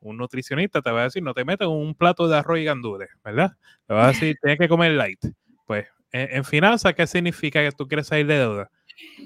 Un 0.02 0.18
nutricionista 0.18 0.82
te 0.82 0.92
va 0.92 1.02
a 1.02 1.04
decir, 1.06 1.24
no 1.24 1.34
te 1.34 1.46
metas 1.46 1.68
un 1.68 1.96
plato 1.96 2.28
de 2.28 2.38
arroz 2.38 2.60
y 2.60 2.64
gandules, 2.64 3.10
¿verdad? 3.24 3.52
Te 3.88 3.94
va 3.94 4.06
a 4.06 4.08
decir, 4.10 4.38
tienes 4.42 4.60
que 4.60 4.70
comer 4.70 4.92
light. 4.94 5.20
Pues, 5.66 5.88
en, 6.12 6.38
en 6.38 6.44
finanzas, 6.46 6.94
¿qué 6.94 7.06
significa 7.06 7.62
que 7.62 7.72
tú 7.72 7.88
quieres 7.88 8.08
salir 8.08 8.28
de 8.28 8.40
deuda? 8.40 8.72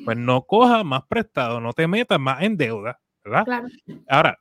pues 0.05 0.17
no 0.17 0.43
cojas 0.43 0.83
más 0.83 1.03
prestado, 1.07 1.59
no 1.59 1.73
te 1.73 1.87
metas 1.87 2.19
más 2.19 2.41
en 2.41 2.57
deuda, 2.57 2.99
¿verdad? 3.23 3.45
Claro. 3.45 3.67
Ahora, 4.07 4.39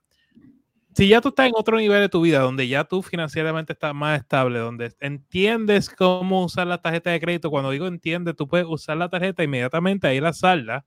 si 0.94 1.08
ya 1.08 1.20
tú 1.20 1.28
estás 1.28 1.46
en 1.46 1.52
otro 1.56 1.78
nivel 1.78 2.00
de 2.00 2.08
tu 2.08 2.20
vida, 2.20 2.40
donde 2.40 2.68
ya 2.68 2.84
tú 2.84 3.02
financieramente 3.02 3.72
estás 3.72 3.94
más 3.94 4.20
estable, 4.20 4.58
donde 4.58 4.92
entiendes 5.00 5.88
cómo 5.88 6.44
usar 6.44 6.66
la 6.66 6.78
tarjeta 6.78 7.10
de 7.10 7.20
crédito, 7.20 7.50
cuando 7.50 7.70
digo 7.70 7.86
entiendes, 7.86 8.36
tú 8.36 8.46
puedes 8.46 8.66
usar 8.68 8.96
la 8.96 9.08
tarjeta 9.08 9.42
inmediatamente 9.42 10.06
ahí 10.06 10.20
la 10.20 10.32
salda, 10.32 10.84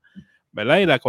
¿verdad? 0.55 0.77
Y 0.79 0.85
la, 0.85 1.01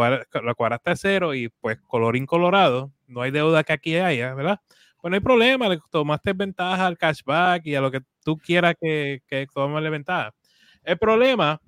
la 0.42 0.54
cuadraste 0.54 0.90
a 0.90 0.96
cero 0.96 1.32
y 1.32 1.48
pues 1.48 1.78
color 1.82 2.16
incolorado, 2.16 2.92
no 3.06 3.22
hay 3.22 3.30
deuda 3.30 3.62
que 3.62 3.72
aquí 3.72 3.96
haya, 3.96 4.34
¿verdad? 4.34 4.60
Pues 5.00 5.10
no 5.10 5.14
hay 5.14 5.20
problema, 5.20 5.68
le 5.68 5.78
tomaste 5.90 6.32
ventaja 6.32 6.84
al 6.84 6.98
cashback 6.98 7.64
y 7.64 7.76
a 7.76 7.80
lo 7.80 7.92
que 7.92 8.00
tú 8.24 8.36
quieras 8.38 8.74
que, 8.80 9.22
que 9.28 9.46
tomarle 9.54 9.88
ventaja. 9.88 10.34
El 10.82 10.98
problema 10.98 11.60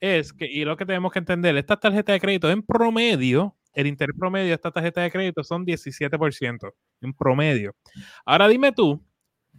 es 0.00 0.34
que, 0.34 0.44
y 0.44 0.66
lo 0.66 0.76
que 0.76 0.84
tenemos 0.84 1.10
que 1.12 1.18
entender, 1.18 1.56
estas 1.56 1.80
tarjetas 1.80 2.12
de 2.12 2.20
crédito 2.20 2.50
en 2.50 2.62
promedio, 2.62 3.56
el 3.72 3.86
interés 3.86 4.14
promedio 4.18 4.48
de 4.48 4.54
esta 4.54 4.70
tarjeta 4.70 5.00
de 5.00 5.10
crédito 5.10 5.42
son 5.42 5.64
17%, 5.64 6.74
en 7.00 7.14
promedio. 7.14 7.74
Ahora 8.26 8.48
dime 8.48 8.70
tú, 8.72 9.02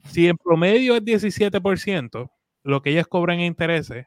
si 0.04 0.28
en 0.28 0.38
promedio 0.38 0.96
es 0.96 1.02
17%, 1.02 2.30
lo 2.64 2.82
que 2.84 2.92
ellas 2.92 3.08
cobran 3.08 3.40
en 3.40 3.46
intereses, 3.46 4.06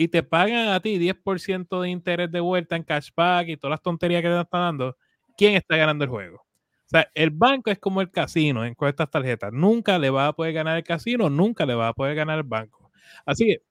y 0.00 0.06
te 0.06 0.22
pagan 0.22 0.68
a 0.68 0.78
ti 0.78 0.96
10% 0.96 1.80
de 1.82 1.90
interés 1.90 2.30
de 2.30 2.38
vuelta 2.38 2.76
en 2.76 2.84
cashback 2.84 3.48
y 3.48 3.56
todas 3.56 3.72
las 3.72 3.82
tonterías 3.82 4.22
que 4.22 4.28
te 4.28 4.40
están 4.40 4.60
dando, 4.60 4.96
¿quién 5.36 5.56
está 5.56 5.76
ganando 5.76 6.04
el 6.04 6.10
juego? 6.10 6.36
O 6.36 6.88
sea, 6.88 7.10
el 7.14 7.30
banco 7.30 7.68
es 7.72 7.80
como 7.80 8.00
el 8.00 8.08
casino 8.08 8.64
en 8.64 8.74
con 8.76 8.88
estas 8.88 9.10
tarjetas. 9.10 9.52
Nunca 9.52 9.98
le 9.98 10.10
va 10.10 10.28
a 10.28 10.32
poder 10.32 10.52
ganar 10.52 10.76
el 10.76 10.84
casino, 10.84 11.28
nunca 11.28 11.66
le 11.66 11.74
va 11.74 11.88
a 11.88 11.94
poder 11.94 12.14
ganar 12.14 12.38
el 12.38 12.44
banco. 12.44 12.92
Así 13.26 13.46
que 13.46 13.62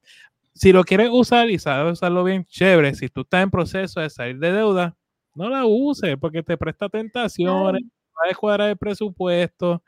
si 0.54 0.74
lo 0.74 0.84
quieres 0.84 1.10
usar 1.12 1.50
y 1.50 1.60
sabes 1.60 1.94
usarlo 1.94 2.26
bien, 2.26 2.44
chévere. 2.46 2.94
Si 2.96 3.08
tú 3.10 3.22
estás 3.22 3.44
en 3.44 3.52
proceso 3.52 4.02
de 4.02 4.10
salir 4.10 4.38
de 4.40 4.52
deuda, 4.52 4.98
no 5.34 5.50
la 5.50 5.66
uses 5.66 6.18
porque 6.20 6.44
te 6.44 6.58
presta 6.58 6.90
tentaciones, 6.90 7.84
va 7.84 8.32
a 8.32 8.36
cuadrar 8.36 8.70
el 8.72 8.78
presupuesto, 8.78 9.82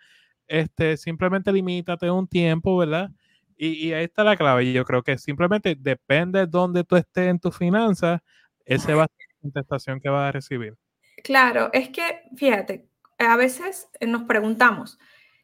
este, 0.47 0.95
simplemente 0.97 1.51
limítate 1.51 2.09
un 2.09 2.27
tiempo, 2.27 2.77
¿verdad? 2.77 3.11
Y, 3.61 3.91
ahí 3.91 4.05
está 4.05 4.23
la 4.23 4.37
clave. 4.37 4.63
Y 4.63 4.73
yo 4.73 4.85
creo 4.85 5.03
que 5.03 5.17
simplemente 5.17 5.75
depende 5.77 6.39
de 6.39 6.47
dónde 6.47 6.85
tú 6.85 6.95
estés 6.95 7.27
en 7.27 7.39
tus 7.39 7.57
finanzas, 7.57 8.21
ese 8.63 8.93
va 8.93 9.03
a 9.03 9.07
ser 9.07 9.27
la 9.27 9.41
contestación 9.41 9.99
que 9.99 10.09
vas 10.09 10.29
a 10.29 10.31
recibir. 10.31 10.77
Claro, 11.23 11.69
es 11.73 11.89
que, 11.89 12.21
fíjate, 12.37 12.87
a 13.17 13.35
veces 13.35 13.89
nos 13.99 14.23
preguntamos, 14.23 14.97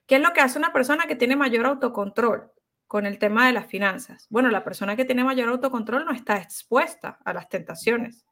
¿qué 0.06 0.16
es 0.16 0.22
lo 0.22 0.32
que 0.32 0.40
hace 0.40 0.58
una 0.58 0.72
persona 0.72 1.06
que 1.08 1.16
tiene 1.16 1.36
mayor 1.36 1.66
autocontrol? 1.66 2.52
con 2.88 3.06
el 3.06 3.18
tema 3.18 3.48
de 3.48 3.52
las 3.52 3.66
finanzas. 3.66 4.28
Bueno, 4.30 4.50
la 4.52 4.64
persona 4.64 4.96
que 4.96 5.06
tiene 5.06 5.24
mayor 5.24 5.50
autocontrol 5.50 6.06
no 6.06 6.12
está 6.14 6.38
expuesta 6.38 7.18
a 7.26 7.34
las 7.34 7.50
tentaciones. 7.50 8.26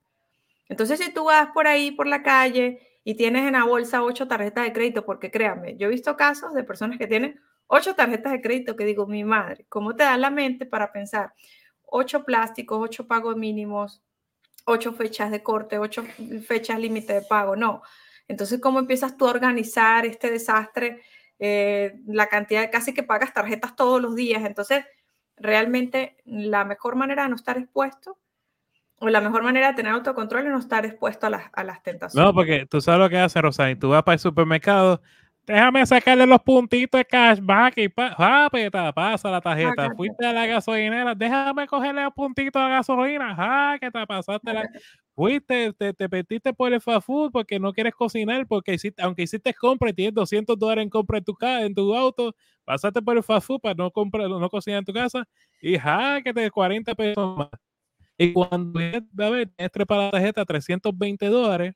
Entonces, 0.69 0.99
si 0.99 1.11
tú 1.11 1.25
vas 1.25 1.49
por 1.53 1.67
ahí, 1.67 1.91
por 1.91 2.07
la 2.07 2.23
calle, 2.23 2.79
y 3.03 3.15
tienes 3.15 3.45
en 3.45 3.53
la 3.53 3.65
bolsa 3.65 4.03
ocho 4.03 4.27
tarjetas 4.27 4.63
de 4.63 4.73
crédito, 4.73 5.05
porque 5.05 5.31
créanme, 5.31 5.75
yo 5.75 5.87
he 5.87 5.89
visto 5.89 6.15
casos 6.15 6.53
de 6.53 6.63
personas 6.63 6.97
que 6.97 7.07
tienen 7.07 7.41
ocho 7.75 7.95
tarjetas 7.95 8.31
de 8.31 8.41
crédito 8.41 8.75
que 8.75 8.85
digo, 8.85 9.07
mi 9.07 9.23
madre, 9.23 9.65
¿cómo 9.67 9.95
te 9.95 10.03
da 10.03 10.15
la 10.15 10.29
mente 10.29 10.67
para 10.67 10.91
pensar 10.91 11.33
ocho 11.81 12.23
plásticos, 12.23 12.79
ocho 12.79 13.07
pagos 13.07 13.35
mínimos, 13.35 14.03
ocho 14.65 14.93
fechas 14.93 15.31
de 15.31 15.41
corte, 15.41 15.79
ocho 15.79 16.03
fechas 16.47 16.79
límite 16.79 17.13
de 17.13 17.21
pago? 17.23 17.55
No, 17.55 17.81
Entonces, 18.27 18.61
¿cómo 18.61 18.77
empiezas 18.77 19.17
tú 19.17 19.27
a 19.27 19.31
organizar 19.31 20.05
este 20.05 20.29
desastre? 20.29 21.01
Eh, 21.39 21.99
la 22.05 22.27
cantidad 22.27 22.61
de 22.61 22.69
casi 22.69 22.93
que 22.93 23.01
pagas 23.01 23.33
tarjetas 23.33 23.75
todos 23.75 23.99
los 23.99 24.15
días. 24.15 24.45
Entonces, 24.45 24.85
realmente 25.35 26.17
la 26.25 26.65
mejor 26.65 26.95
manera 26.95 27.23
de 27.23 27.29
no 27.29 27.35
estar 27.35 27.57
expuesto 27.57 28.19
o 28.99 29.09
la 29.09 29.19
mejor 29.19 29.41
manera 29.43 29.69
de 29.69 29.73
tener 29.73 29.93
autocontrol 29.93 30.45
es 30.45 30.51
no 30.51 30.59
estar 30.59 30.85
expuesto 30.85 31.25
a 31.25 31.31
las, 31.31 31.43
a 31.51 31.63
las 31.63 31.81
tentaciones. 31.81 32.23
No, 32.23 32.33
porque 32.35 32.67
tú 32.67 32.81
sabes 32.81 32.99
lo 32.99 33.09
que 33.09 33.17
hace, 33.17 33.41
Rosani. 33.41 33.75
Tú 33.75 33.89
vas 33.89 34.03
para 34.03 34.13
el 34.13 34.19
supermercado, 34.19 35.01
déjame 35.45 35.85
sacarle 35.85 36.25
los 36.25 36.41
puntitos 36.41 36.99
de 36.99 37.05
cashback 37.05 37.77
y 37.77 37.89
pa 37.89 38.91
pasa 38.93 39.29
la 39.29 39.41
tarjeta. 39.41 39.93
Fuiste 39.95 40.25
a 40.25 40.33
la 40.33 40.45
gasolinera, 40.45 41.15
déjame 41.15 41.67
cogerle 41.67 42.03
los 42.03 42.13
puntitos 42.13 42.61
a 42.61 42.65
la 42.67 42.75
gasolina. 42.75 43.35
Ah, 43.37 43.77
que 43.79 43.91
te 43.91 44.07
pasaste 44.07 44.53
la 44.53 44.63
fuiste, 45.15 45.73
te, 45.73 45.93
te 45.93 46.07
metiste 46.07 46.53
por 46.53 46.73
el 46.73 46.81
fast 46.81 47.05
food 47.05 47.31
porque 47.31 47.59
no 47.59 47.71
quieres 47.73 47.93
cocinar, 47.93 48.47
porque 48.47 48.73
hiciste, 48.73 49.01
aunque 49.01 49.23
hiciste 49.23 49.53
compra 49.53 49.89
y 49.89 49.93
tienes 49.93 50.13
200 50.15 50.57
dólares 50.57 50.83
en 50.83 50.89
compra 50.89 51.19
en 51.19 51.23
tu, 51.23 51.37
en 51.41 51.75
tu 51.75 51.93
auto, 51.95 52.35
pasaste 52.65 53.01
por 53.01 53.17
el 53.17 53.23
fast 53.23 53.47
food 53.47 53.59
para 53.61 53.75
no, 53.75 53.91
comprar, 53.91 54.29
no 54.29 54.49
cocinar 54.49 54.79
en 54.79 54.85
tu 54.85 54.93
casa 54.93 55.23
y 55.61 55.77
ja, 55.77 56.21
que 56.23 56.33
te 56.33 56.49
40 56.49 56.95
pesos 56.95 57.37
más. 57.37 57.49
Y 58.17 58.33
cuando 58.33 58.79
a 58.79 59.29
ver, 59.29 59.49
tienes 59.57 59.87
para 59.87 60.03
la 60.03 60.11
tarjeta 60.11 60.45
320 60.45 61.27
dólares 61.27 61.75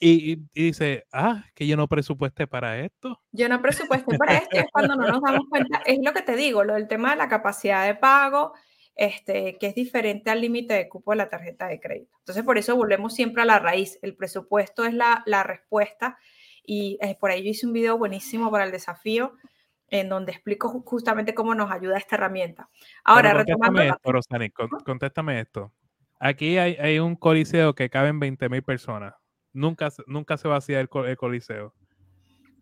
y, 0.00 0.32
y, 0.54 0.64
dice, 0.64 1.06
ah, 1.12 1.44
que 1.54 1.66
yo 1.66 1.76
no 1.76 1.86
presupuesté 1.86 2.46
para 2.46 2.80
esto. 2.80 3.20
Yo 3.32 3.48
no 3.48 3.60
presupuesté 3.60 4.16
para 4.16 4.38
esto, 4.38 4.56
es 4.56 4.64
cuando 4.72 4.96
no 4.96 5.06
nos 5.06 5.20
damos 5.20 5.46
cuenta, 5.48 5.82
es 5.84 5.98
lo 6.02 6.12
que 6.12 6.22
te 6.22 6.36
digo, 6.36 6.64
lo 6.64 6.74
del 6.74 6.88
tema 6.88 7.10
de 7.10 7.16
la 7.16 7.28
capacidad 7.28 7.86
de 7.86 7.94
pago, 7.94 8.54
este, 8.96 9.58
que 9.58 9.66
es 9.66 9.74
diferente 9.74 10.30
al 10.30 10.40
límite 10.40 10.74
de 10.74 10.88
cupo 10.88 11.12
de 11.12 11.18
la 11.18 11.28
tarjeta 11.28 11.68
de 11.68 11.80
crédito. 11.80 12.16
Entonces, 12.18 12.42
por 12.44 12.58
eso 12.58 12.76
volvemos 12.76 13.14
siempre 13.14 13.42
a 13.42 13.46
la 13.46 13.58
raíz. 13.58 13.98
El 14.02 14.16
presupuesto 14.16 14.84
es 14.84 14.94
la, 14.94 15.22
la 15.26 15.42
respuesta 15.42 16.18
y 16.64 16.98
eh, 17.00 17.16
por 17.18 17.30
ahí 17.30 17.42
yo 17.44 17.50
hice 17.50 17.66
un 17.66 17.72
video 17.72 17.98
buenísimo 17.98 18.50
para 18.50 18.64
el 18.64 18.72
desafío 18.72 19.34
en 19.88 20.08
donde 20.08 20.32
explico 20.32 20.68
justamente 20.84 21.34
cómo 21.34 21.54
nos 21.54 21.70
ayuda 21.70 21.98
esta 21.98 22.16
herramienta. 22.16 22.68
Ahora, 23.04 23.34
retomando... 23.34 23.82
Esto, 23.82 24.12
Rosani, 24.12 24.50
contéstame 24.50 25.40
esto. 25.40 25.72
Aquí 26.18 26.58
hay, 26.58 26.76
hay, 26.76 26.98
un 26.98 27.16
coliseo 27.16 27.74
que 27.74 27.90
caben 27.90 28.20
20 28.20 28.48
mil 28.48 28.62
personas. 28.62 29.14
Nunca, 29.52 29.90
nunca 30.06 30.36
se 30.36 30.48
vacía 30.48 30.80
el, 30.80 30.88
el, 31.06 31.16
coliseo. 31.16 31.74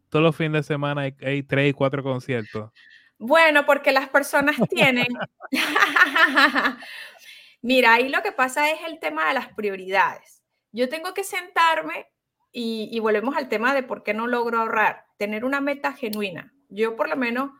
Todos 0.08 0.22
los 0.22 0.36
fines 0.36 0.52
de 0.66 0.74
semana 0.74 1.02
hay, 1.02 1.14
hay 1.20 1.42
tres 1.42 1.70
y 1.70 1.72
cuatro 1.72 2.02
conciertos. 2.02 2.70
Bueno, 3.18 3.66
porque 3.66 3.92
las 3.92 4.08
personas 4.08 4.56
tienen... 4.70 5.08
Mira, 7.60 7.94
ahí 7.94 8.08
lo 8.08 8.22
que 8.22 8.32
pasa 8.32 8.70
es 8.70 8.78
el 8.86 9.00
tema 9.00 9.28
de 9.28 9.34
las 9.34 9.48
prioridades. 9.52 10.42
Yo 10.70 10.88
tengo 10.88 11.12
que 11.12 11.24
sentarme 11.24 12.06
y, 12.52 12.98
volvemos 13.00 13.36
al 13.36 13.48
tema 13.48 13.74
de 13.74 13.82
por 13.82 14.02
qué 14.02 14.14
no 14.14 14.26
logro 14.26 14.58
ahorrar, 14.58 15.04
tener 15.16 15.44
una 15.44 15.60
meta 15.60 15.92
genuina. 15.92 16.54
Yo 16.68 16.96
por 16.96 17.08
lo 17.08 17.16
menos, 17.16 17.50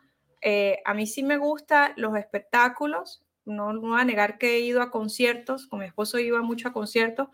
eh, 0.41 0.81
a 0.85 0.95
mí 0.95 1.07
sí 1.07 1.23
me 1.23 1.37
gustan 1.37 1.93
los 1.97 2.17
espectáculos, 2.17 3.25
no, 3.45 3.73
no 3.73 3.81
voy 3.81 4.01
a 4.01 4.05
negar 4.05 4.39
que 4.39 4.57
he 4.57 4.61
ido 4.61 4.83
a 4.83 4.91
conciertos, 4.91 5.67
con 5.67 5.81
mi 5.81 5.87
esposo 5.87 6.19
iba 6.19 6.43
mucho 6.43 6.69
a 6.69 6.73
conciertos, 6.73 7.29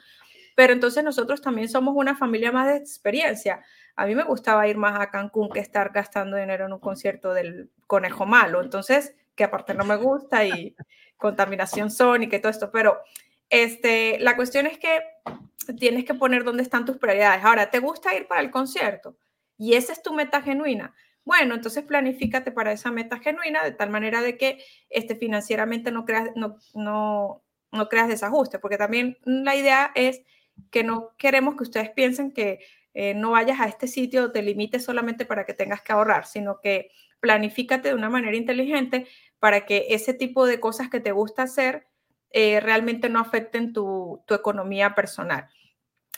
pero 0.55 0.73
entonces 0.73 1.03
nosotros 1.03 1.41
también 1.41 1.69
somos 1.69 1.95
una 1.97 2.17
familia 2.17 2.53
más 2.53 2.69
de 2.69 2.77
experiencia. 2.77 3.63
A 3.97 4.07
mí 4.07 4.15
me 4.15 4.25
gustaba 4.25 4.67
ir 4.69 4.77
más 4.77 4.99
a 5.01 5.11
Cancún 5.11 5.51
que 5.51 5.61
estar 5.61 5.93
gastando 5.93 6.37
dinero 6.37 6.67
en 6.67 6.73
un 6.73 6.81
concierto 6.81 7.33
del 7.33 7.71
conejo 7.87 8.27
malo. 8.27 8.63
Entonces, 8.63 9.15
que 9.35 9.45
aparte 9.45 9.75
no 9.75 9.85
me 9.85 9.97
gusta 9.97 10.45
y 10.45 10.77
contaminación 11.17 11.91
sónica 11.91 12.37
y 12.37 12.41
todo 12.41 12.51
esto, 12.51 12.71
pero 12.71 13.01
este, 13.51 14.19
la 14.21 14.37
cuestión 14.37 14.67
es 14.67 14.79
que 14.79 15.01
tienes 15.79 16.05
que 16.05 16.15
poner 16.15 16.45
dónde 16.45 16.63
están 16.63 16.85
tus 16.85 16.99
prioridades. 16.99 17.45
Ahora, 17.45 17.71
¿te 17.71 17.79
gusta 17.79 18.15
ir 18.15 18.27
para 18.27 18.41
el 18.41 18.51
concierto? 18.51 19.17
Y 19.57 19.75
esa 19.75 19.93
es 19.93 20.03
tu 20.03 20.13
meta 20.13 20.43
genuina. 20.43 20.95
Bueno, 21.25 21.55
entonces 21.55 21.85
planifícate 21.85 22.53
para 22.53 22.73
esa 22.73 22.91
meta 22.91 23.19
genuina 23.19 23.65
de 23.65 23.73
tal 23.73 23.91
manera 23.91 24.21
de 24.21 24.37
que 24.37 24.63
este, 24.91 25.17
financieramente 25.17 25.91
no 25.91 26.05
creas, 26.05 26.31
no, 26.37 26.59
no, 26.75 27.43
no 27.73 27.89
creas 27.89 28.09
desajuste, 28.09 28.59
porque 28.59 28.77
también 28.77 29.17
la 29.25 29.57
idea 29.57 29.91
es 29.95 30.23
que 30.71 30.85
no 30.85 31.11
queremos 31.19 31.57
que 31.57 31.65
ustedes 31.65 31.91
piensen 31.91 32.33
que 32.33 32.61
eh, 32.95 33.15
no 33.15 33.33
vayas 33.33 33.61
a 33.61 33.67
este 33.67 33.89
sitio, 33.89 34.31
te 34.31 34.43
limites 34.43 34.85
solamente 34.85 35.27
para 35.27 35.45
que 35.45 35.55
tengas 35.55 35.83
que 35.83 35.93
ahorrar, 35.93 36.27
sino 36.27 36.61
que 36.61 36.91
planifícate 37.21 37.89
de 37.89 37.95
una 37.95 38.11
manera 38.11 38.37
inteligente 38.37 39.07
para 39.41 39.67
que 39.67 39.87
ese 39.91 40.15
tipo 40.15 40.47
de 40.47 40.61
cosas 40.61 40.89
que 40.91 41.01
te 41.01 41.13
gusta 41.13 41.43
hacer 41.43 41.87
eh, 42.31 42.61
realmente 42.61 43.09
no 43.09 43.21
afecten 43.21 43.73
tu, 43.73 44.23
tu, 44.27 44.35
economía 44.35 44.95
personal. 44.95 45.49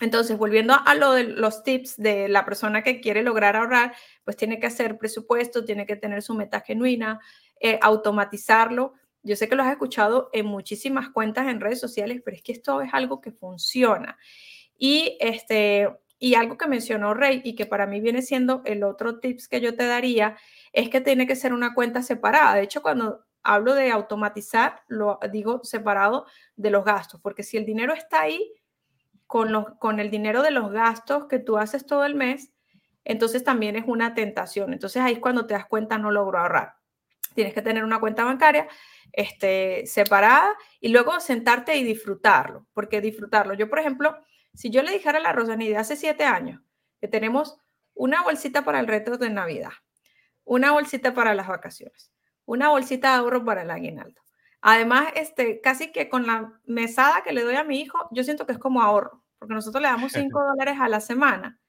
Entonces, 0.01 0.37
volviendo 0.37 0.75
a 0.75 0.95
lo 0.95 1.13
de 1.13 1.25
los 1.25 1.63
tips 1.63 1.97
de 1.97 2.29
la 2.29 2.45
persona 2.45 2.83
que 2.83 3.01
quiere 3.01 3.23
lograr 3.23 3.57
ahorrar, 3.57 3.95
pues 4.25 4.37
tiene 4.37 4.61
que 4.61 4.67
hacer 4.67 4.99
presupuesto, 4.99 5.65
tiene 5.65 5.87
que 5.87 5.97
tener 5.97 6.23
su 6.23 6.35
meta 6.35 6.61
genuina, 6.61 7.21
eh, 7.61 7.79
automatizarlo. 7.81 8.95
Yo 9.27 9.37
sé 9.37 9.49
que 9.49 9.57
lo 9.57 9.63
has 9.63 9.73
escuchado 9.73 10.31
en 10.33 10.47
muchísimas 10.47 11.11
cuentas 11.11 11.49
en 11.49 11.61
redes 11.61 11.81
sociales, 11.81 12.23
pero 12.25 12.37
es 12.37 12.43
que 12.43 12.53
esto 12.53 12.81
es 12.81 12.95
algo 12.95 13.21
que 13.21 13.33
funciona. 13.33 14.19
Y 14.79 15.17
este, 15.21 15.89
y 16.19 16.35
algo 16.35 16.57
que 16.57 16.67
mencionó 16.67 17.13
Rey 17.13 17.43
y 17.45 17.55
que 17.55 17.67
para 17.67 17.87
mí 17.87 18.01
viene 18.01 18.23
siendo 18.23 18.63
el 18.65 18.85
otro 18.85 19.19
tips 19.19 19.49
que 19.49 19.61
yo 19.61 19.77
te 19.77 19.87
daría 19.87 20.37
es 20.73 20.89
que 20.89 21.01
tiene 21.01 21.27
que 21.27 21.37
ser 21.37 21.53
una 21.53 21.75
cuenta 21.75 22.03
separada. 22.03 22.55
De 22.55 22.63
hecho, 22.63 22.83
cuando 22.83 23.27
hablo 23.43 23.75
de 23.75 23.91
automatizar, 23.91 24.83
lo 24.89 25.19
digo 25.31 25.61
separado 25.63 26.27
de 26.57 26.71
los 26.71 26.85
gastos, 26.85 27.21
porque 27.21 27.43
si 27.43 27.57
el 27.57 27.67
dinero 27.67 27.93
está 27.93 28.23
ahí 28.23 28.53
con, 29.27 29.53
los, 29.53 29.67
con 29.79 30.01
el 30.01 30.11
dinero 30.11 30.43
de 30.43 30.53
los 30.53 30.71
gastos 30.73 31.27
que 31.27 31.39
tú 31.39 31.59
haces 31.59 31.85
todo 31.85 32.05
el 32.05 32.15
mes, 32.15 32.53
entonces 33.05 33.45
también 33.45 33.77
es 33.77 33.85
una 33.87 34.15
tentación. 34.15 34.73
Entonces 34.73 35.03
ahí 35.03 35.15
es 35.15 35.19
cuando 35.21 35.47
te 35.47 35.55
das 35.55 35.67
cuenta, 35.67 35.99
no 35.99 36.11
logro 36.11 36.39
ahorrar. 36.39 36.76
Tienes 37.37 37.55
que 37.55 37.63
tener 37.63 37.85
una 37.85 38.01
cuenta 38.01 38.25
bancaria 38.25 38.67
este, 39.13 39.87
separada 39.87 40.57
y 40.81 40.89
luego 40.89 41.21
sentarte 41.21 41.77
y 41.77 41.85
disfrutarlo, 41.85 42.67
porque 42.73 43.01
disfrutarlo. 43.01 43.53
Yo, 43.55 43.69
por 43.69 43.79
ejemplo, 43.79 44.17
si 44.55 44.71
yo 44.71 44.83
le 44.83 44.91
dijera 44.91 45.19
a 45.19 45.21
la 45.21 45.33
Rosanide 45.33 45.73
de 45.73 45.77
hace 45.77 45.97
siete 45.97 46.25
años 46.25 46.63
que 46.99 47.09
tenemos 47.09 47.59
una 47.95 48.23
bolsita 48.23 48.65
para 48.65 48.81
el 48.81 48.87
reto 48.87 49.19
de 49.19 49.29
Navidad, 49.29 49.73
una 50.45 50.73
bolsita 50.73 51.13
para 51.13 51.35
las 51.35 51.47
vacaciones, 51.47 52.11
una 52.47 52.71
bolsita 52.71 53.13
de 53.13 53.19
ahorro 53.19 53.45
para 53.45 53.63
el 53.63 53.71
aguinaldo. 53.71 54.23
Además, 54.63 55.09
este, 55.15 55.61
casi 55.61 55.93
que 55.93 56.09
con 56.09 56.27
la 56.27 56.59
mesada 56.65 57.23
que 57.23 57.33
le 57.33 57.43
doy 57.43 57.57
a 57.57 57.65
mi 57.65 57.81
hijo, 57.81 58.09
yo 58.13 58.25
siento 58.25 58.47
que 58.47 58.53
es 58.53 58.59
como 58.59 58.83
ahorro, 58.83 59.23
porque 59.39 59.55
nosotros 59.55 59.83
le 59.83 59.89
damos 59.89 60.13
cinco 60.13 60.43
dólares 60.43 60.79
a 60.81 60.89
la 60.89 61.01
semana 61.01 61.61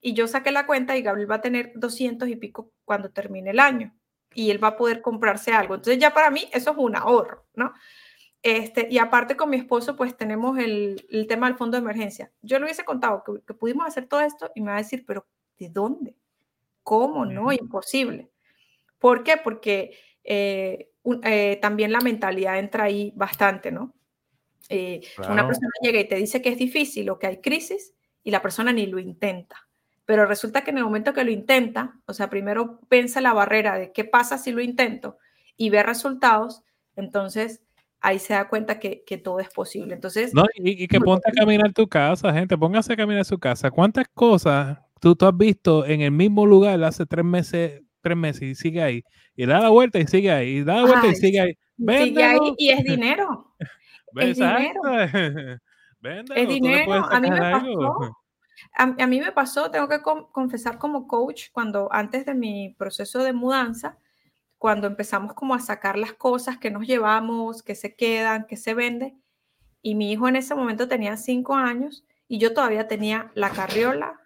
y 0.00 0.14
yo 0.14 0.26
saqué 0.26 0.50
la 0.50 0.66
cuenta 0.66 0.96
y 0.96 1.02
Gabriel 1.02 1.30
va 1.30 1.36
a 1.36 1.40
tener 1.40 1.72
200 1.76 2.28
y 2.28 2.36
pico 2.36 2.72
cuando 2.84 3.10
termine 3.10 3.50
el 3.50 3.60
año 3.60 3.95
y 4.36 4.50
él 4.50 4.62
va 4.62 4.68
a 4.68 4.76
poder 4.76 5.00
comprarse 5.00 5.52
algo. 5.52 5.74
Entonces 5.74 5.98
ya 5.98 6.12
para 6.12 6.30
mí 6.30 6.44
eso 6.52 6.70
es 6.70 6.76
un 6.76 6.94
ahorro, 6.94 7.46
¿no? 7.54 7.72
Este, 8.42 8.86
y 8.90 8.98
aparte 8.98 9.36
con 9.36 9.50
mi 9.50 9.56
esposo, 9.56 9.96
pues 9.96 10.16
tenemos 10.16 10.58
el, 10.58 11.04
el 11.10 11.26
tema 11.26 11.48
del 11.48 11.56
fondo 11.56 11.76
de 11.76 11.82
emergencia. 11.82 12.30
Yo 12.42 12.58
le 12.58 12.66
hubiese 12.66 12.84
contado 12.84 13.24
que, 13.24 13.42
que, 13.44 13.54
pudimos 13.54 13.86
hacer 13.86 14.06
todo 14.06 14.20
esto 14.20 14.50
y 14.54 14.60
me 14.60 14.68
va 14.68 14.74
a 14.74 14.82
decir, 14.82 15.04
pero 15.04 15.26
¿de 15.58 15.70
dónde? 15.70 16.16
¿Cómo? 16.82 17.26
No, 17.26 17.50
imposible. 17.50 18.30
¿Por 18.98 19.24
qué? 19.24 19.38
Porque 19.38 19.98
eh, 20.22 20.90
eh, 21.24 21.58
también 21.60 21.90
la 21.90 22.00
mentalidad 22.00 22.58
entra 22.58 22.84
ahí 22.84 23.12
bastante, 23.16 23.72
¿no? 23.72 23.94
Eh, 24.68 25.00
claro. 25.16 25.32
Una 25.32 25.46
persona 25.46 25.70
llega 25.80 26.00
y 26.00 26.08
te 26.08 26.16
dice 26.16 26.42
que 26.42 26.50
es 26.50 26.58
difícil 26.58 27.08
o 27.10 27.18
que 27.18 27.26
hay 27.26 27.40
crisis 27.40 27.94
y 28.22 28.30
la 28.30 28.42
persona 28.42 28.72
ni 28.72 28.86
lo 28.86 28.98
intenta. 28.98 29.65
Pero 30.06 30.24
resulta 30.24 30.62
que 30.62 30.70
en 30.70 30.78
el 30.78 30.84
momento 30.84 31.12
que 31.12 31.24
lo 31.24 31.30
intenta, 31.30 32.00
o 32.06 32.14
sea, 32.14 32.30
primero 32.30 32.80
piensa 32.88 33.20
la 33.20 33.34
barrera 33.34 33.76
de 33.76 33.92
qué 33.92 34.04
pasa 34.04 34.38
si 34.38 34.52
lo 34.52 34.62
intento 34.62 35.18
y 35.56 35.68
ve 35.70 35.82
resultados, 35.82 36.62
entonces 36.94 37.62
ahí 38.00 38.20
se 38.20 38.34
da 38.34 38.48
cuenta 38.48 38.78
que, 38.78 39.02
que, 39.04 39.18
todo 39.18 39.40
es 39.40 39.48
posible. 39.50 39.94
Entonces, 39.94 40.32
no, 40.32 40.44
y, 40.54 40.84
y 40.84 40.86
que 40.86 41.00
ponte 41.00 41.28
a 41.28 41.32
caminar 41.32 41.72
tu 41.72 41.88
casa, 41.88 42.32
gente, 42.32 42.56
póngase 42.56 42.92
a 42.92 42.96
caminar 42.96 43.24
su 43.24 43.38
casa. 43.38 43.70
¿Cuántas 43.70 44.06
cosas 44.14 44.78
tú, 45.00 45.16
tú 45.16 45.26
has 45.26 45.36
visto 45.36 45.84
en 45.84 46.02
el 46.02 46.12
mismo 46.12 46.46
lugar 46.46 46.82
hace 46.84 47.04
tres 47.04 47.24
meses, 47.24 47.82
tres 48.00 48.16
meses 48.16 48.42
y 48.42 48.54
sigue 48.54 48.82
ahí? 48.82 49.04
Y 49.34 49.44
da 49.44 49.58
la 49.58 49.70
vuelta 49.70 49.98
y 49.98 50.06
sigue 50.06 50.30
ahí, 50.30 50.58
y 50.58 50.62
da 50.62 50.76
la 50.76 50.82
vuelta 50.82 51.00
Ay, 51.02 51.12
y 51.12 51.14
sigue 51.16 51.40
ahí. 51.40 51.58
Sigue 51.76 52.24
ahí 52.24 52.38
y 52.56 52.70
es 52.70 52.84
dinero. 52.84 53.54
es 54.16 54.36
dinero. 54.36 55.60
Es 56.36 56.46
dinero. 56.46 56.92
A 57.10 57.18
mí 57.18 57.28
me 57.28 57.40
pasó. 57.40 58.16
A, 58.72 58.94
a, 58.98 59.06
mí 59.06 59.20
me 59.20 59.32
pasó, 59.32 59.70
tengo 59.70 59.88
que 59.88 60.00
confesar 60.00 60.78
como 60.78 61.06
coach, 61.06 61.50
cuando 61.52 61.88
antes 61.92 62.26
de 62.26 62.34
mi 62.34 62.74
proceso 62.78 63.22
de 63.22 63.32
mudanza, 63.32 63.98
cuando 64.58 64.86
empezamos 64.86 65.34
como 65.34 65.54
a 65.54 65.60
sacar 65.60 65.98
las 65.98 66.12
cosas 66.12 66.58
que 66.58 66.70
nos 66.70 66.86
llevamos, 66.86 67.62
que 67.62 67.74
se 67.74 67.94
quedan, 67.94 68.46
que 68.46 68.56
se 68.56 68.74
venden. 68.74 69.22
Y 69.82 69.94
mi 69.94 70.12
hijo 70.12 70.28
en 70.28 70.36
ese 70.36 70.54
momento 70.54 70.88
tenía 70.88 71.16
cinco 71.16 71.54
años 71.54 72.04
y 72.28 72.38
yo 72.38 72.54
todavía 72.54 72.88
tenía 72.88 73.30
la 73.34 73.50
carriola, 73.50 74.20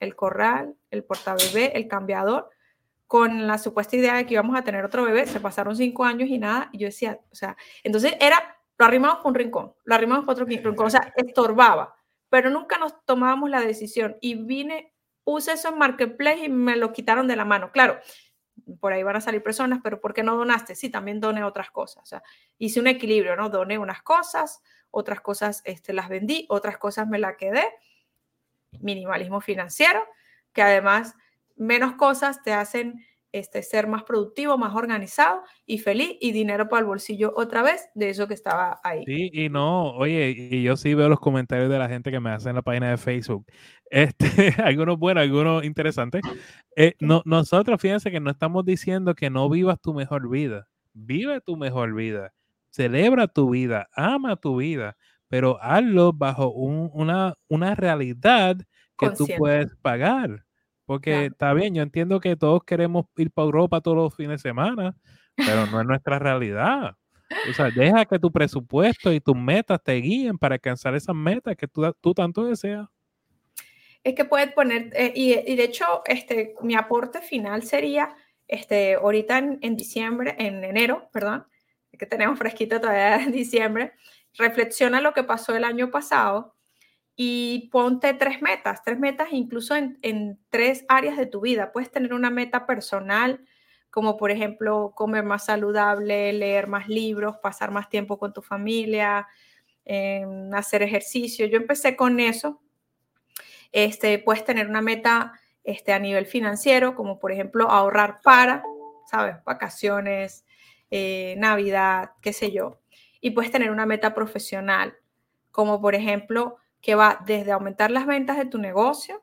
el 0.00 0.14
corral, 0.14 0.76
el 0.90 1.04
portabebé, 1.04 1.76
el 1.76 1.88
cambiador, 1.88 2.50
con 3.06 3.46
la 3.46 3.56
supuesta 3.56 3.96
idea 3.96 4.16
de 4.16 4.26
que 4.26 4.34
íbamos 4.34 4.56
a 4.58 4.62
tener 4.62 4.84
otro 4.84 5.04
bebé. 5.04 5.26
Se 5.26 5.40
pasaron 5.40 5.74
cinco 5.76 6.04
años 6.04 6.28
y 6.28 6.38
nada. 6.38 6.68
Y 6.72 6.78
yo 6.78 6.86
decía, 6.86 7.18
o 7.30 7.34
sea, 7.34 7.56
entonces 7.82 8.14
era, 8.20 8.58
lo 8.76 8.84
arrimamos 8.84 9.18
por 9.18 9.28
un 9.28 9.34
rincón, 9.34 9.72
lo 9.84 9.94
arrimamos 9.94 10.24
por 10.24 10.34
otro 10.34 10.44
rincón, 10.44 10.86
o 10.86 10.90
sea, 10.90 11.12
estorbaba. 11.16 11.94
Pero 12.28 12.50
nunca 12.50 12.78
nos 12.78 13.04
tomábamos 13.04 13.50
la 13.50 13.60
decisión 13.60 14.16
y 14.20 14.34
vine, 14.34 14.92
puse 15.24 15.52
eso 15.52 15.68
en 15.68 15.78
Marketplace 15.78 16.44
y 16.44 16.48
me 16.48 16.76
lo 16.76 16.92
quitaron 16.92 17.26
de 17.26 17.36
la 17.36 17.44
mano. 17.44 17.72
Claro, 17.72 17.98
por 18.80 18.92
ahí 18.92 19.02
van 19.02 19.16
a 19.16 19.20
salir 19.20 19.42
personas, 19.42 19.80
pero 19.82 20.00
¿por 20.00 20.14
qué 20.14 20.22
no 20.22 20.36
donaste? 20.36 20.74
Sí, 20.74 20.90
también 20.90 21.20
doné 21.20 21.44
otras 21.44 21.70
cosas. 21.70 22.10
Hice 22.58 22.80
un 22.80 22.86
equilibrio, 22.86 23.36
¿no? 23.36 23.48
Doné 23.48 23.78
unas 23.78 24.02
cosas, 24.02 24.62
otras 24.90 25.20
cosas 25.20 25.62
este, 25.64 25.92
las 25.92 26.08
vendí, 26.08 26.46
otras 26.48 26.78
cosas 26.78 27.08
me 27.08 27.18
la 27.18 27.36
quedé. 27.36 27.64
Minimalismo 28.80 29.40
financiero, 29.40 30.04
que 30.52 30.62
además 30.62 31.14
menos 31.56 31.94
cosas 31.94 32.42
te 32.42 32.52
hacen 32.52 33.04
este, 33.32 33.62
ser 33.62 33.86
más 33.86 34.04
productivo, 34.04 34.56
más 34.56 34.74
organizado 34.74 35.42
y 35.66 35.78
feliz 35.78 36.16
y 36.20 36.32
dinero 36.32 36.68
para 36.68 36.80
el 36.80 36.86
bolsillo 36.86 37.32
otra 37.36 37.62
vez 37.62 37.88
de 37.94 38.10
eso 38.10 38.26
que 38.26 38.34
estaba 38.34 38.80
ahí. 38.82 39.04
Sí, 39.04 39.30
y 39.32 39.48
no, 39.48 39.92
oye, 39.92 40.34
y 40.50 40.62
yo 40.62 40.76
sí 40.76 40.94
veo 40.94 41.08
los 41.08 41.20
comentarios 41.20 41.70
de 41.70 41.78
la 41.78 41.88
gente 41.88 42.10
que 42.10 42.20
me 42.20 42.30
hace 42.30 42.48
en 42.48 42.56
la 42.56 42.62
página 42.62 42.90
de 42.90 42.96
Facebook. 42.96 43.46
Este, 43.90 44.54
algunos 44.62 44.98
buenos, 44.98 45.22
algunos 45.22 45.64
interesantes. 45.64 46.20
Eh, 46.76 46.94
no, 47.00 47.22
nosotros, 47.24 47.80
fíjense 47.80 48.10
que 48.10 48.20
no 48.20 48.30
estamos 48.30 48.66
diciendo 48.66 49.14
que 49.14 49.30
no 49.30 49.48
vivas 49.48 49.80
tu 49.80 49.94
mejor 49.94 50.28
vida. 50.28 50.68
Vive 50.92 51.40
tu 51.40 51.56
mejor 51.56 51.94
vida. 51.94 52.34
Celebra 52.68 53.28
tu 53.28 53.48
vida, 53.48 53.88
ama 53.94 54.36
tu 54.36 54.58
vida, 54.58 54.98
pero 55.28 55.58
hazlo 55.62 56.12
bajo 56.12 56.50
una, 56.50 57.34
una 57.48 57.74
realidad 57.74 58.58
que 58.98 59.10
tú 59.10 59.26
puedes 59.38 59.74
pagar. 59.76 60.44
Porque 60.88 61.26
está 61.26 61.52
bien, 61.52 61.74
yo 61.74 61.82
entiendo 61.82 62.18
que 62.18 62.34
todos 62.34 62.64
queremos 62.64 63.04
ir 63.18 63.30
para 63.30 63.44
Europa 63.44 63.82
todos 63.82 63.98
los 63.98 64.16
fines 64.16 64.42
de 64.42 64.48
semana, 64.48 64.96
pero 65.36 65.66
no 65.66 65.82
es 65.82 65.86
nuestra 65.86 66.18
realidad. 66.18 66.96
O 67.50 67.52
sea, 67.52 67.68
deja 67.68 68.06
que 68.06 68.18
tu 68.18 68.32
presupuesto 68.32 69.12
y 69.12 69.20
tus 69.20 69.36
metas 69.36 69.82
te 69.84 69.92
guíen 69.96 70.38
para 70.38 70.54
alcanzar 70.54 70.94
esas 70.94 71.14
metas 71.14 71.56
que 71.56 71.68
tú, 71.68 71.94
tú 72.00 72.14
tanto 72.14 72.46
deseas. 72.46 72.88
Es 74.02 74.14
que 74.14 74.24
puedes 74.24 74.50
poner, 74.54 74.90
eh, 74.94 75.12
y, 75.14 75.34
y, 75.34 75.56
de 75.56 75.64
hecho, 75.64 75.84
este, 76.06 76.54
mi 76.62 76.74
aporte 76.74 77.20
final 77.20 77.64
sería, 77.64 78.16
este, 78.46 78.94
ahorita 78.94 79.36
en, 79.36 79.58
en, 79.60 79.76
diciembre, 79.76 80.36
en 80.38 80.64
enero, 80.64 81.10
perdón, 81.12 81.46
que 81.98 82.06
tenemos 82.06 82.38
fresquito 82.38 82.80
todavía 82.80 83.16
en 83.22 83.32
diciembre, 83.32 83.92
reflexiona 84.38 85.02
lo 85.02 85.12
que 85.12 85.22
pasó 85.22 85.54
el 85.54 85.64
año 85.64 85.90
pasado 85.90 86.56
y 87.20 87.68
ponte 87.72 88.14
tres 88.14 88.40
metas, 88.42 88.80
tres 88.84 88.96
metas 88.96 89.30
incluso 89.32 89.74
en, 89.74 89.98
en, 90.02 90.38
tres 90.50 90.84
áreas 90.88 91.16
de 91.16 91.26
tu 91.26 91.40
vida. 91.40 91.72
Puedes 91.72 91.90
tener 91.90 92.14
una 92.14 92.30
meta 92.30 92.64
personal, 92.64 93.44
como 93.90 94.16
por 94.16 94.30
ejemplo 94.30 94.92
comer 94.94 95.24
más 95.24 95.46
saludable, 95.46 96.32
leer 96.32 96.68
más 96.68 96.86
libros, 96.86 97.36
pasar 97.42 97.72
más 97.72 97.88
tiempo 97.88 98.20
con 98.20 98.32
tu 98.32 98.40
familia, 98.40 99.26
eh, 99.84 100.24
hacer 100.52 100.84
ejercicio. 100.84 101.44
Yo 101.46 101.56
empecé 101.56 101.96
con 101.96 102.20
eso. 102.20 102.62
Este, 103.72 104.20
puedes 104.20 104.44
tener 104.44 104.68
una 104.68 104.80
meta 104.80 105.32
este, 105.64 105.92
a 105.92 105.98
nivel 105.98 106.26
financiero, 106.26 106.94
como 106.94 107.18
por 107.18 107.32
ejemplo 107.32 107.68
ahorrar 107.68 108.20
para, 108.22 108.62
¿sabes? 109.10 109.42
Vacaciones, 109.44 110.44
eh, 110.92 111.34
Navidad, 111.36 112.12
qué 112.22 112.32
sé 112.32 112.52
yo. 112.52 112.78
Y 113.20 113.30
puedes 113.30 113.50
tener 113.50 113.72
una 113.72 113.86
meta 113.86 114.14
profesional, 114.14 114.96
como 115.50 115.80
por 115.80 115.96
ejemplo 115.96 116.58
que 116.80 116.94
va 116.94 117.22
desde 117.26 117.52
aumentar 117.52 117.90
las 117.90 118.06
ventas 118.06 118.36
de 118.36 118.46
tu 118.46 118.58
negocio, 118.58 119.22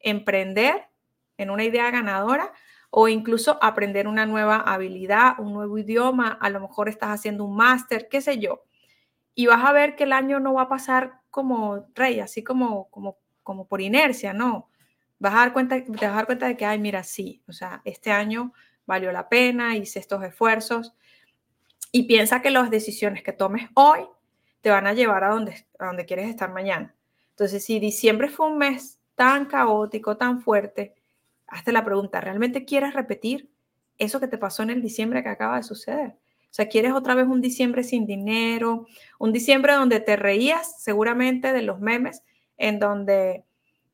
emprender 0.00 0.88
en 1.36 1.50
una 1.50 1.64
idea 1.64 1.90
ganadora 1.90 2.52
o 2.90 3.08
incluso 3.08 3.58
aprender 3.62 4.08
una 4.08 4.26
nueva 4.26 4.56
habilidad, 4.56 5.38
un 5.38 5.52
nuevo 5.52 5.76
idioma, 5.78 6.38
a 6.40 6.48
lo 6.48 6.60
mejor 6.60 6.88
estás 6.88 7.10
haciendo 7.10 7.44
un 7.44 7.56
máster, 7.56 8.08
qué 8.08 8.20
sé 8.20 8.38
yo. 8.38 8.62
Y 9.34 9.46
vas 9.46 9.64
a 9.64 9.72
ver 9.72 9.96
que 9.96 10.04
el 10.04 10.12
año 10.12 10.40
no 10.40 10.54
va 10.54 10.62
a 10.62 10.68
pasar 10.68 11.20
como 11.30 11.86
rey, 11.94 12.20
así 12.20 12.42
como, 12.42 12.88
como, 12.88 13.18
como 13.42 13.66
por 13.66 13.82
inercia, 13.82 14.32
no. 14.32 14.70
Vas 15.18 15.34
a 15.34 15.38
dar 15.38 15.52
cuenta, 15.52 15.82
te 15.82 15.90
vas 15.90 16.04
a 16.04 16.16
dar 16.16 16.26
cuenta 16.26 16.46
de 16.46 16.56
que, 16.56 16.64
ay, 16.64 16.78
mira, 16.78 17.02
sí, 17.02 17.42
o 17.48 17.52
sea, 17.52 17.82
este 17.84 18.10
año 18.12 18.54
valió 18.86 19.12
la 19.12 19.28
pena, 19.28 19.76
hice 19.76 19.98
estos 19.98 20.22
esfuerzos. 20.22 20.94
Y 21.92 22.04
piensa 22.04 22.40
que 22.40 22.50
las 22.50 22.70
decisiones 22.70 23.22
que 23.22 23.32
tomes 23.32 23.68
hoy 23.74 24.06
te 24.60 24.70
van 24.70 24.86
a 24.86 24.94
llevar 24.94 25.24
a 25.24 25.28
donde, 25.28 25.66
a 25.78 25.86
donde 25.86 26.06
quieres 26.06 26.28
estar 26.28 26.52
mañana. 26.52 26.94
Entonces, 27.30 27.64
si 27.64 27.78
diciembre 27.78 28.28
fue 28.28 28.46
un 28.46 28.58
mes 28.58 28.98
tan 29.14 29.46
caótico, 29.46 30.16
tan 30.16 30.40
fuerte, 30.40 30.94
hazte 31.46 31.72
la 31.72 31.84
pregunta, 31.84 32.20
¿realmente 32.20 32.64
quieres 32.64 32.94
repetir 32.94 33.50
eso 33.98 34.20
que 34.20 34.28
te 34.28 34.38
pasó 34.38 34.62
en 34.62 34.70
el 34.70 34.82
diciembre 34.82 35.22
que 35.22 35.28
acaba 35.28 35.56
de 35.56 35.62
suceder? 35.62 36.16
O 36.50 36.54
sea, 36.56 36.68
¿quieres 36.68 36.92
otra 36.92 37.14
vez 37.14 37.26
un 37.26 37.40
diciembre 37.40 37.84
sin 37.84 38.06
dinero? 38.06 38.86
Un 39.18 39.32
diciembre 39.32 39.74
donde 39.74 40.00
te 40.00 40.16
reías 40.16 40.82
seguramente 40.82 41.52
de 41.52 41.62
los 41.62 41.80
memes, 41.80 42.22
en 42.56 42.78
donde 42.78 43.44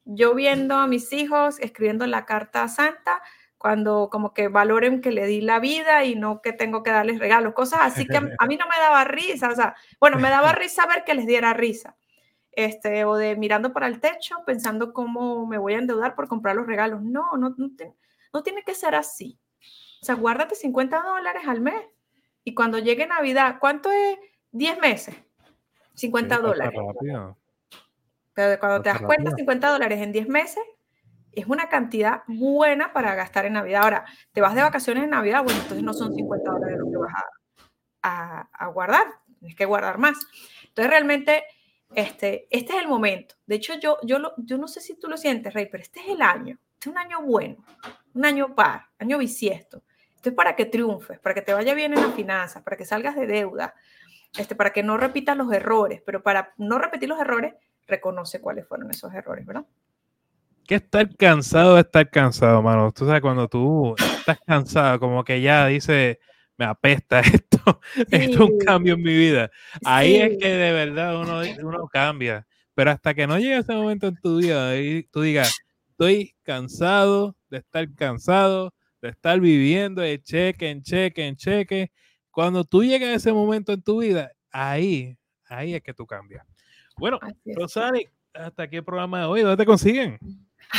yo 0.05 0.35
viendo 0.35 0.77
a 0.77 0.87
mis 0.87 1.13
hijos 1.13 1.59
escribiendo 1.61 2.07
la 2.07 2.25
carta 2.25 2.63
a 2.63 2.69
Santa, 2.69 3.21
cuando 3.63 4.09
como 4.11 4.35
que 4.35 4.49
valoren 4.49 5.01
que 5.01 5.13
le 5.13 5.25
di 5.25 5.41
la 5.41 5.61
vida 5.61 6.05
y 6.05 6.17
no 6.17 6.43
que 6.43 6.53
tengo 6.53 6.83
que 6.83 6.91
darles 6.91 7.21
regalos, 7.21 7.55
cosas 7.55 7.79
así 7.83 8.07
que 8.09 8.17
a 8.17 8.47
mí 8.47 8.57
no 8.57 8.67
me 8.67 8.77
daba 8.81 9.05
risa, 9.05 9.51
o 9.51 9.55
sea, 9.55 9.77
bueno, 10.01 10.19
me 10.19 10.31
daba 10.31 10.51
risa 10.53 10.85
ver 10.87 11.05
que 11.05 11.15
les 11.15 11.29
diera 11.29 11.55
risa, 11.55 11.97
este, 12.51 13.05
o 13.05 13.15
de 13.15 13.37
mirando 13.37 13.73
para 13.73 13.87
el 13.87 14.01
techo 14.01 14.35
pensando 14.45 14.93
cómo 14.93 15.47
me 15.47 15.59
voy 15.59 15.75
a 15.75 15.79
endeudar 15.79 16.17
por 16.17 16.27
comprar 16.27 16.57
los 16.57 16.67
regalos, 16.67 17.03
no, 17.03 17.37
no, 17.39 17.55
no, 17.57 18.43
tiene 18.43 18.65
que 18.65 18.75
ser 18.75 18.97
así, 18.97 19.39
o 20.03 20.05
sea, 20.05 20.17
guárdate 20.17 20.57
50 20.57 21.01
dólares 21.01 21.43
al 21.47 21.61
mes 21.61 21.85
y 22.43 22.55
cuando 22.55 22.81
llegue 22.81 23.07
Navidad, 23.07 23.59
¿cuánto 23.61 23.93
es 23.93 24.19
10 24.51 24.81
meses? 24.81 25.15
50 25.95 26.39
dólares. 26.39 26.81
Pero 28.35 28.59
cuando 28.59 28.83
te 28.83 28.89
das 28.89 29.03
cuenta, 29.03 29.31
50 29.31 29.71
dólares 29.71 30.01
en 30.01 30.11
10 30.11 30.27
meses, 30.27 30.65
es 31.33 31.47
una 31.47 31.69
cantidad 31.69 32.23
buena 32.27 32.93
para 32.93 33.15
gastar 33.15 33.47
en 33.47 33.55
Navidad. 33.55 33.83
Ahora, 33.83 34.05
te 34.33 34.41
vas 34.41 34.55
de 34.55 34.63
vacaciones 34.63 35.05
en 35.05 35.11
Navidad, 35.11 35.43
bueno, 35.43 35.61
entonces 35.61 35.83
no 35.83 35.95
son 35.95 36.15
50 36.15 36.51
dólares 36.51 36.79
lo 36.79 36.91
que 36.91 36.97
vas 36.97 37.15
a, 38.03 38.49
a, 38.53 38.67
guardar, 38.69 39.07
tienes 39.39 39.57
que 39.57 39.65
guardar 39.65 39.99
más. 39.99 40.17
Entonces, 40.65 40.91
realmente, 40.91 41.45
este, 41.95 42.47
este 42.51 42.75
es 42.75 42.83
el 42.83 42.89
momento. 42.89 43.35
De 43.47 43.57
hecho, 43.57 43.75
yo, 43.79 43.99
yo, 44.03 44.19
yo 44.37 44.59
no 44.59 44.69
sé 44.69 44.81
si 44.81 44.99
tú 44.99 45.09
lo 45.09 45.17
sientes, 45.17 45.55
Rey, 45.55 45.69
pero 45.71 45.83
este 45.83 46.01
es 46.01 46.09
el 46.09 46.23
año. 46.23 46.59
Este 46.75 46.89
es 46.91 46.93
un 46.93 46.99
año 46.99 47.23
bueno, 47.23 47.65
un 48.15 48.25
año 48.25 48.55
par, 48.55 48.87
año 48.99 49.19
bisiesto. 49.19 49.83
Esto 50.17 50.31
es 50.31 50.35
para 50.35 50.55
que 50.55 50.67
triunfes, 50.67 51.19
para 51.19 51.35
que 51.35 51.43
te 51.43 51.53
vaya 51.53 51.75
bien 51.75 51.93
en 51.95 52.01
las 52.01 52.15
finanzas, 52.15 52.63
para 52.63 52.77
que 52.77 52.85
salgas 52.85 53.17
de 53.17 53.27
deuda, 53.27 53.75
este, 54.37 54.55
para 54.55 54.71
que 54.71 54.83
no 54.83 54.97
repitas 54.97 55.37
los 55.37 55.53
errores, 55.53 56.03
pero 56.05 56.23
para 56.23 56.55
no 56.57 56.79
repetir 56.79 57.09
los 57.09 57.21
errores, 57.21 57.55
reconoce 57.87 58.41
cuáles 58.41 58.67
fueron 58.67 58.91
esos 58.91 59.13
errores, 59.15 59.45
¿verdad? 59.45 59.65
Que 60.67 60.77
estar 60.77 61.15
cansado 61.17 61.75
de 61.75 61.83
estar 61.83 62.09
cansado, 62.11 62.63
mano. 62.63 62.93
Tú 62.93 63.07
sabes, 63.07 63.21
cuando 63.21 63.49
tú 63.49 63.95
estás 63.99 64.39
cansado, 64.47 65.01
como 65.01 65.25
que 65.25 65.41
ya 65.41 65.67
dice, 65.67 66.21
me 66.57 66.65
apesta 66.65 67.21
esto, 67.21 67.81
esto 68.11 68.45
es 68.45 68.51
un 68.51 68.59
cambio 68.59 68.95
en 68.95 69.03
mi 69.03 69.17
vida. 69.17 69.51
Ahí 69.85 70.17
es 70.17 70.39
que 70.39 70.49
de 70.49 70.73
verdad 70.73 71.21
uno, 71.21 71.41
uno 71.63 71.89
cambia. 71.89 72.47
Pero 72.75 72.91
hasta 72.91 73.15
que 73.15 73.27
no 73.27 73.39
llegue 73.39 73.59
ese 73.59 73.75
momento 73.75 74.07
en 74.07 74.17
tu 74.17 74.39
vida 74.39 74.79
y 74.79 75.03
tú 75.05 75.23
digas, 75.23 75.55
estoy 75.91 76.35
cansado 76.43 77.37
de 77.51 77.59
estar 77.59 77.93
cansado, 77.95 78.73
de 79.03 79.11
estar 79.11 79.39
viviendo 79.41 80.01
de 80.01 80.23
cheque 80.23 80.71
en 80.71 80.83
cheque 80.83 81.27
en 81.27 81.37
cheque. 81.37 81.93
Cuando 82.31 82.65
tú 82.65 82.83
llegas 82.83 83.11
a 83.11 83.15
ese 83.15 83.33
momento 83.33 83.73
en 83.73 83.83
tu 83.83 84.01
vida, 84.01 84.33
ahí, 84.51 85.19
ahí 85.49 85.75
es 85.75 85.83
que 85.83 85.93
tú 85.93 86.07
cambias. 86.07 86.47
Bueno, 86.97 87.19
Rosari, 87.45 88.09
hasta 88.33 88.63
aquí 88.63 88.77
el 88.77 88.85
programa 88.85 89.21
de 89.21 89.27
hoy. 89.27 89.43
¿Dónde 89.43 89.57
te 89.57 89.67
consiguen? 89.67 90.19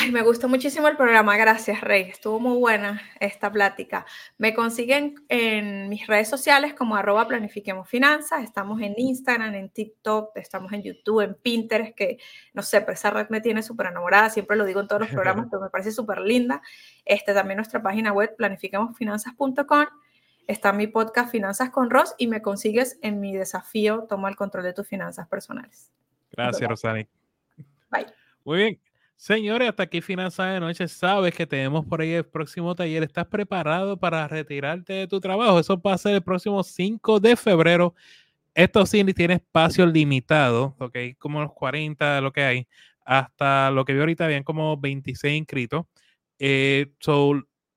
Ay, 0.04 0.12
me 0.12 0.22
gustó 0.22 0.50
muchísimo 0.50 0.90
el 0.90 0.98
programa, 0.98 1.38
gracias 1.38 1.80
Rey, 1.80 2.10
estuvo 2.10 2.38
muy 2.38 2.58
buena 2.58 3.02
esta 3.22 3.50
plática. 3.50 4.06
Me 4.38 4.54
consiguen 4.54 5.16
en 5.30 5.88
mis 5.88 6.08
redes 6.08 6.28
sociales 6.28 6.74
como 6.74 6.98
arroba 6.98 7.26
planifiquemos 7.26 7.88
finanzas, 7.88 8.44
estamos 8.44 8.82
en 8.82 8.96
Instagram, 8.98 9.56
en 9.56 9.70
TikTok, 9.70 10.36
estamos 10.36 10.74
en 10.74 10.84
YouTube, 10.84 11.22
en 11.22 11.36
Pinterest, 11.36 11.96
que 11.96 12.18
no 12.54 12.64
sé, 12.64 12.82
pero 12.82 12.92
esa 12.92 13.12
red 13.12 13.28
me 13.30 13.40
tiene 13.40 13.64
súper 13.64 13.88
enamorada, 13.88 14.30
siempre 14.30 14.58
lo 14.58 14.66
digo 14.66 14.82
en 14.82 14.90
todos 14.90 15.04
los 15.04 15.10
programas, 15.10 15.48
pero 15.50 15.62
me 15.62 15.70
parece 15.70 15.94
súper 15.94 16.20
linda. 16.20 16.62
Este, 17.06 17.34
también 17.34 17.56
nuestra 17.56 17.82
página 17.82 18.12
web 18.12 18.36
planifiquemosfinanzas.com, 18.36 19.86
está 20.48 20.74
mi 20.74 20.88
podcast 20.88 21.32
Finanzas 21.32 21.70
con 21.70 21.90
Ross 21.90 22.14
y 22.18 22.28
me 22.28 22.42
consigues 22.42 23.00
en 23.04 23.22
mi 23.22 23.34
desafío 23.34 24.06
Toma 24.10 24.28
el 24.28 24.36
control 24.36 24.66
de 24.66 24.74
tus 24.74 24.86
finanzas 24.86 25.30
personales. 25.30 25.94
Gracias, 26.30 26.70
Rosani. 26.70 27.08
Bye. 27.90 28.08
Muy 28.44 28.58
bien. 28.58 28.93
Señores, 29.16 29.70
hasta 29.70 29.84
aquí 29.84 30.02
Finanzas 30.02 30.54
de 30.54 30.60
Noche. 30.60 30.88
Sabes 30.88 31.34
que 31.34 31.48
tenemos 31.48 31.86
por 31.86 32.02
ahí 32.02 32.12
el 32.12 32.26
próximo 32.26 32.76
taller. 32.76 33.04
¿Estás 33.04 33.26
preparado 33.28 33.98
para 33.98 34.28
retirarte 34.28 34.94
de 34.94 35.08
tu 35.08 35.20
trabajo? 35.22 35.60
Eso 35.60 35.82
va 35.82 35.94
a 35.94 35.98
ser 35.98 36.16
el 36.16 36.24
próximo 36.24 36.62
5 36.64 37.20
de 37.20 37.36
febrero. 37.38 37.96
Esto 38.54 38.86
sí 38.86 39.04
tiene 39.14 39.36
espacio 39.36 39.86
limitado, 39.86 40.76
¿ok? 40.80 40.98
Como 41.20 41.42
los 41.42 41.54
40, 41.54 42.22
lo 42.22 42.34
que 42.34 42.44
hay. 42.44 42.68
Hasta 43.06 43.72
lo 43.72 43.86
que 43.86 43.94
vi 43.94 44.00
ahorita, 44.00 44.26
habían 44.26 44.44
como 44.44 44.78
26 44.78 45.38
inscritos. 45.38 45.86
Eh, 46.40 46.92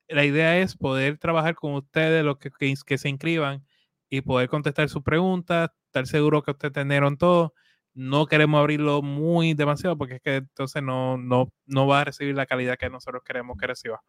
la 0.09 0.25
idea 0.25 0.59
es 0.59 0.77
poder 0.77 1.19
trabajar 1.19 1.55
con 1.55 1.75
ustedes, 1.75 2.25
los 2.25 2.39
que, 2.39 2.51
que, 2.51 2.99
se 2.99 3.09
inscriban, 3.09 3.65
y 4.11 4.21
poder 4.21 4.49
contestar 4.49 4.89
sus 4.89 5.03
preguntas, 5.03 5.71
estar 5.87 6.07
seguro 6.07 6.43
que 6.43 6.53
ustedes 6.53 6.75
tendieron 6.75 7.17
todo 7.17 7.55
no 7.97 8.27
queremos 8.27 8.61
abrirlo 8.61 9.03
muy 9.03 9.55
demasiado 9.55 9.97
porque 9.97 10.17
es 10.17 10.21
que 10.21 10.37
entonces 10.37 10.83
no, 10.83 11.17
no, 11.17 11.51
no 11.67 11.87
va 11.87 12.03
a 12.03 12.05
recibir 12.05 12.37
la 12.37 12.47
calidad 12.47 12.77
que 12.77 12.91
nosotros 12.91 13.23
queremos 13.25 13.57
que 13.57 13.67
reciba. 13.67 14.03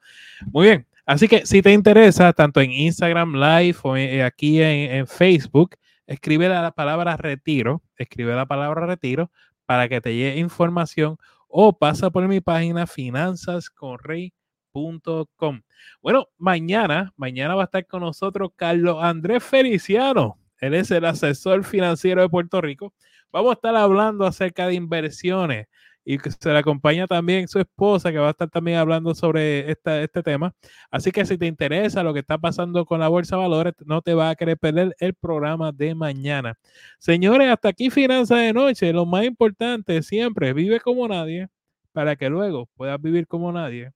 Muy 0.52 0.68
bien, 0.68 0.88
así 1.06 1.28
que 1.28 1.46
si 1.46 1.62
te 1.62 1.72
interesa, 1.72 2.34
tanto 2.34 2.60
en 2.62 2.72
Instagram 2.72 3.34
Live 3.34 3.78
o 3.84 3.96
aquí 4.26 4.62
en, 4.62 4.92
en 4.92 5.08
Facebook, 5.08 5.76
escribe 6.06 6.50
la 6.50 6.72
palabra 6.72 7.18
retiro, 7.18 7.82
escribe 7.96 8.36
la 8.36 8.46
palabra 8.46 8.86
retiro 8.86 9.32
para 9.66 9.88
que 9.88 10.02
te 10.02 10.16
llegue 10.16 10.40
información 10.40 11.18
o 11.48 11.78
pasa 11.78 12.10
por 12.10 12.28
mi 12.28 12.42
página 12.42 12.88
finanzasconrey.com. 12.88 15.62
Bueno, 16.02 16.28
mañana, 16.38 17.14
mañana 17.16 17.56
va 17.56 17.64
a 17.64 17.66
estar 17.66 17.86
con 17.88 18.02
nosotros 18.02 18.52
Carlos 18.56 18.98
Andrés 19.02 19.44
Feliciano. 19.44 20.38
Él 20.60 20.74
es 20.74 20.92
el 20.92 21.06
asesor 21.06 21.64
financiero 21.64 22.22
de 22.22 22.30
Puerto 22.30 22.62
Rico. 22.62 22.94
Vamos 23.32 23.52
a 23.52 23.54
estar 23.54 23.76
hablando 23.76 24.26
acerca 24.26 24.68
de 24.68 24.76
inversiones 24.76 25.68
y 26.10 26.18
se 26.20 26.50
le 26.54 26.58
acompaña 26.58 27.06
también 27.06 27.50
su 27.50 27.60
esposa 27.60 28.14
que 28.14 28.18
va 28.18 28.28
a 28.28 28.32
estar 28.32 28.50
también 28.50 28.78
hablando 28.78 29.14
sobre 29.14 29.70
este 29.70 30.24
tema. 30.24 30.56
Así 30.90 31.12
que 31.12 31.26
si 31.26 31.38
te 31.38 31.48
interesa 31.48 32.02
lo 32.02 32.14
que 32.14 32.22
está 32.22 32.38
pasando 32.38 32.86
con 32.86 33.02
la 33.02 33.10
Bolsa 33.10 33.36
Valores, 33.36 33.74
no 33.86 34.02
te 34.02 34.14
va 34.14 34.30
a 34.30 34.36
querer 34.36 34.58
perder 34.58 34.96
el 35.00 35.14
programa 35.16 35.74
de 35.74 35.94
mañana. 35.96 36.58
Señores, 36.98 37.50
hasta 37.50 37.68
aquí 37.68 37.90
Finanzas 37.90 38.38
de 38.40 38.54
Noche. 38.54 38.94
Lo 38.94 39.06
más 39.06 39.26
importante 39.26 40.02
siempre, 40.02 40.54
vive 40.54 40.80
como 40.80 41.06
nadie 41.10 41.50
para 41.92 42.16
que 42.16 42.30
luego 42.30 42.68
puedas 42.78 43.02
vivir 43.02 43.28
como 43.28 43.52
nadie. 43.52 43.92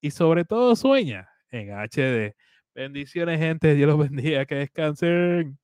Y 0.00 0.10
sobre 0.10 0.46
todo 0.46 0.74
sueña 0.74 1.28
en 1.50 1.70
HD. 1.70 2.34
Bendiciones, 2.74 3.38
gente. 3.38 3.74
Dios 3.74 3.88
los 3.88 3.98
bendiga. 3.98 4.46
Que 4.46 4.54
descansen. 4.54 5.58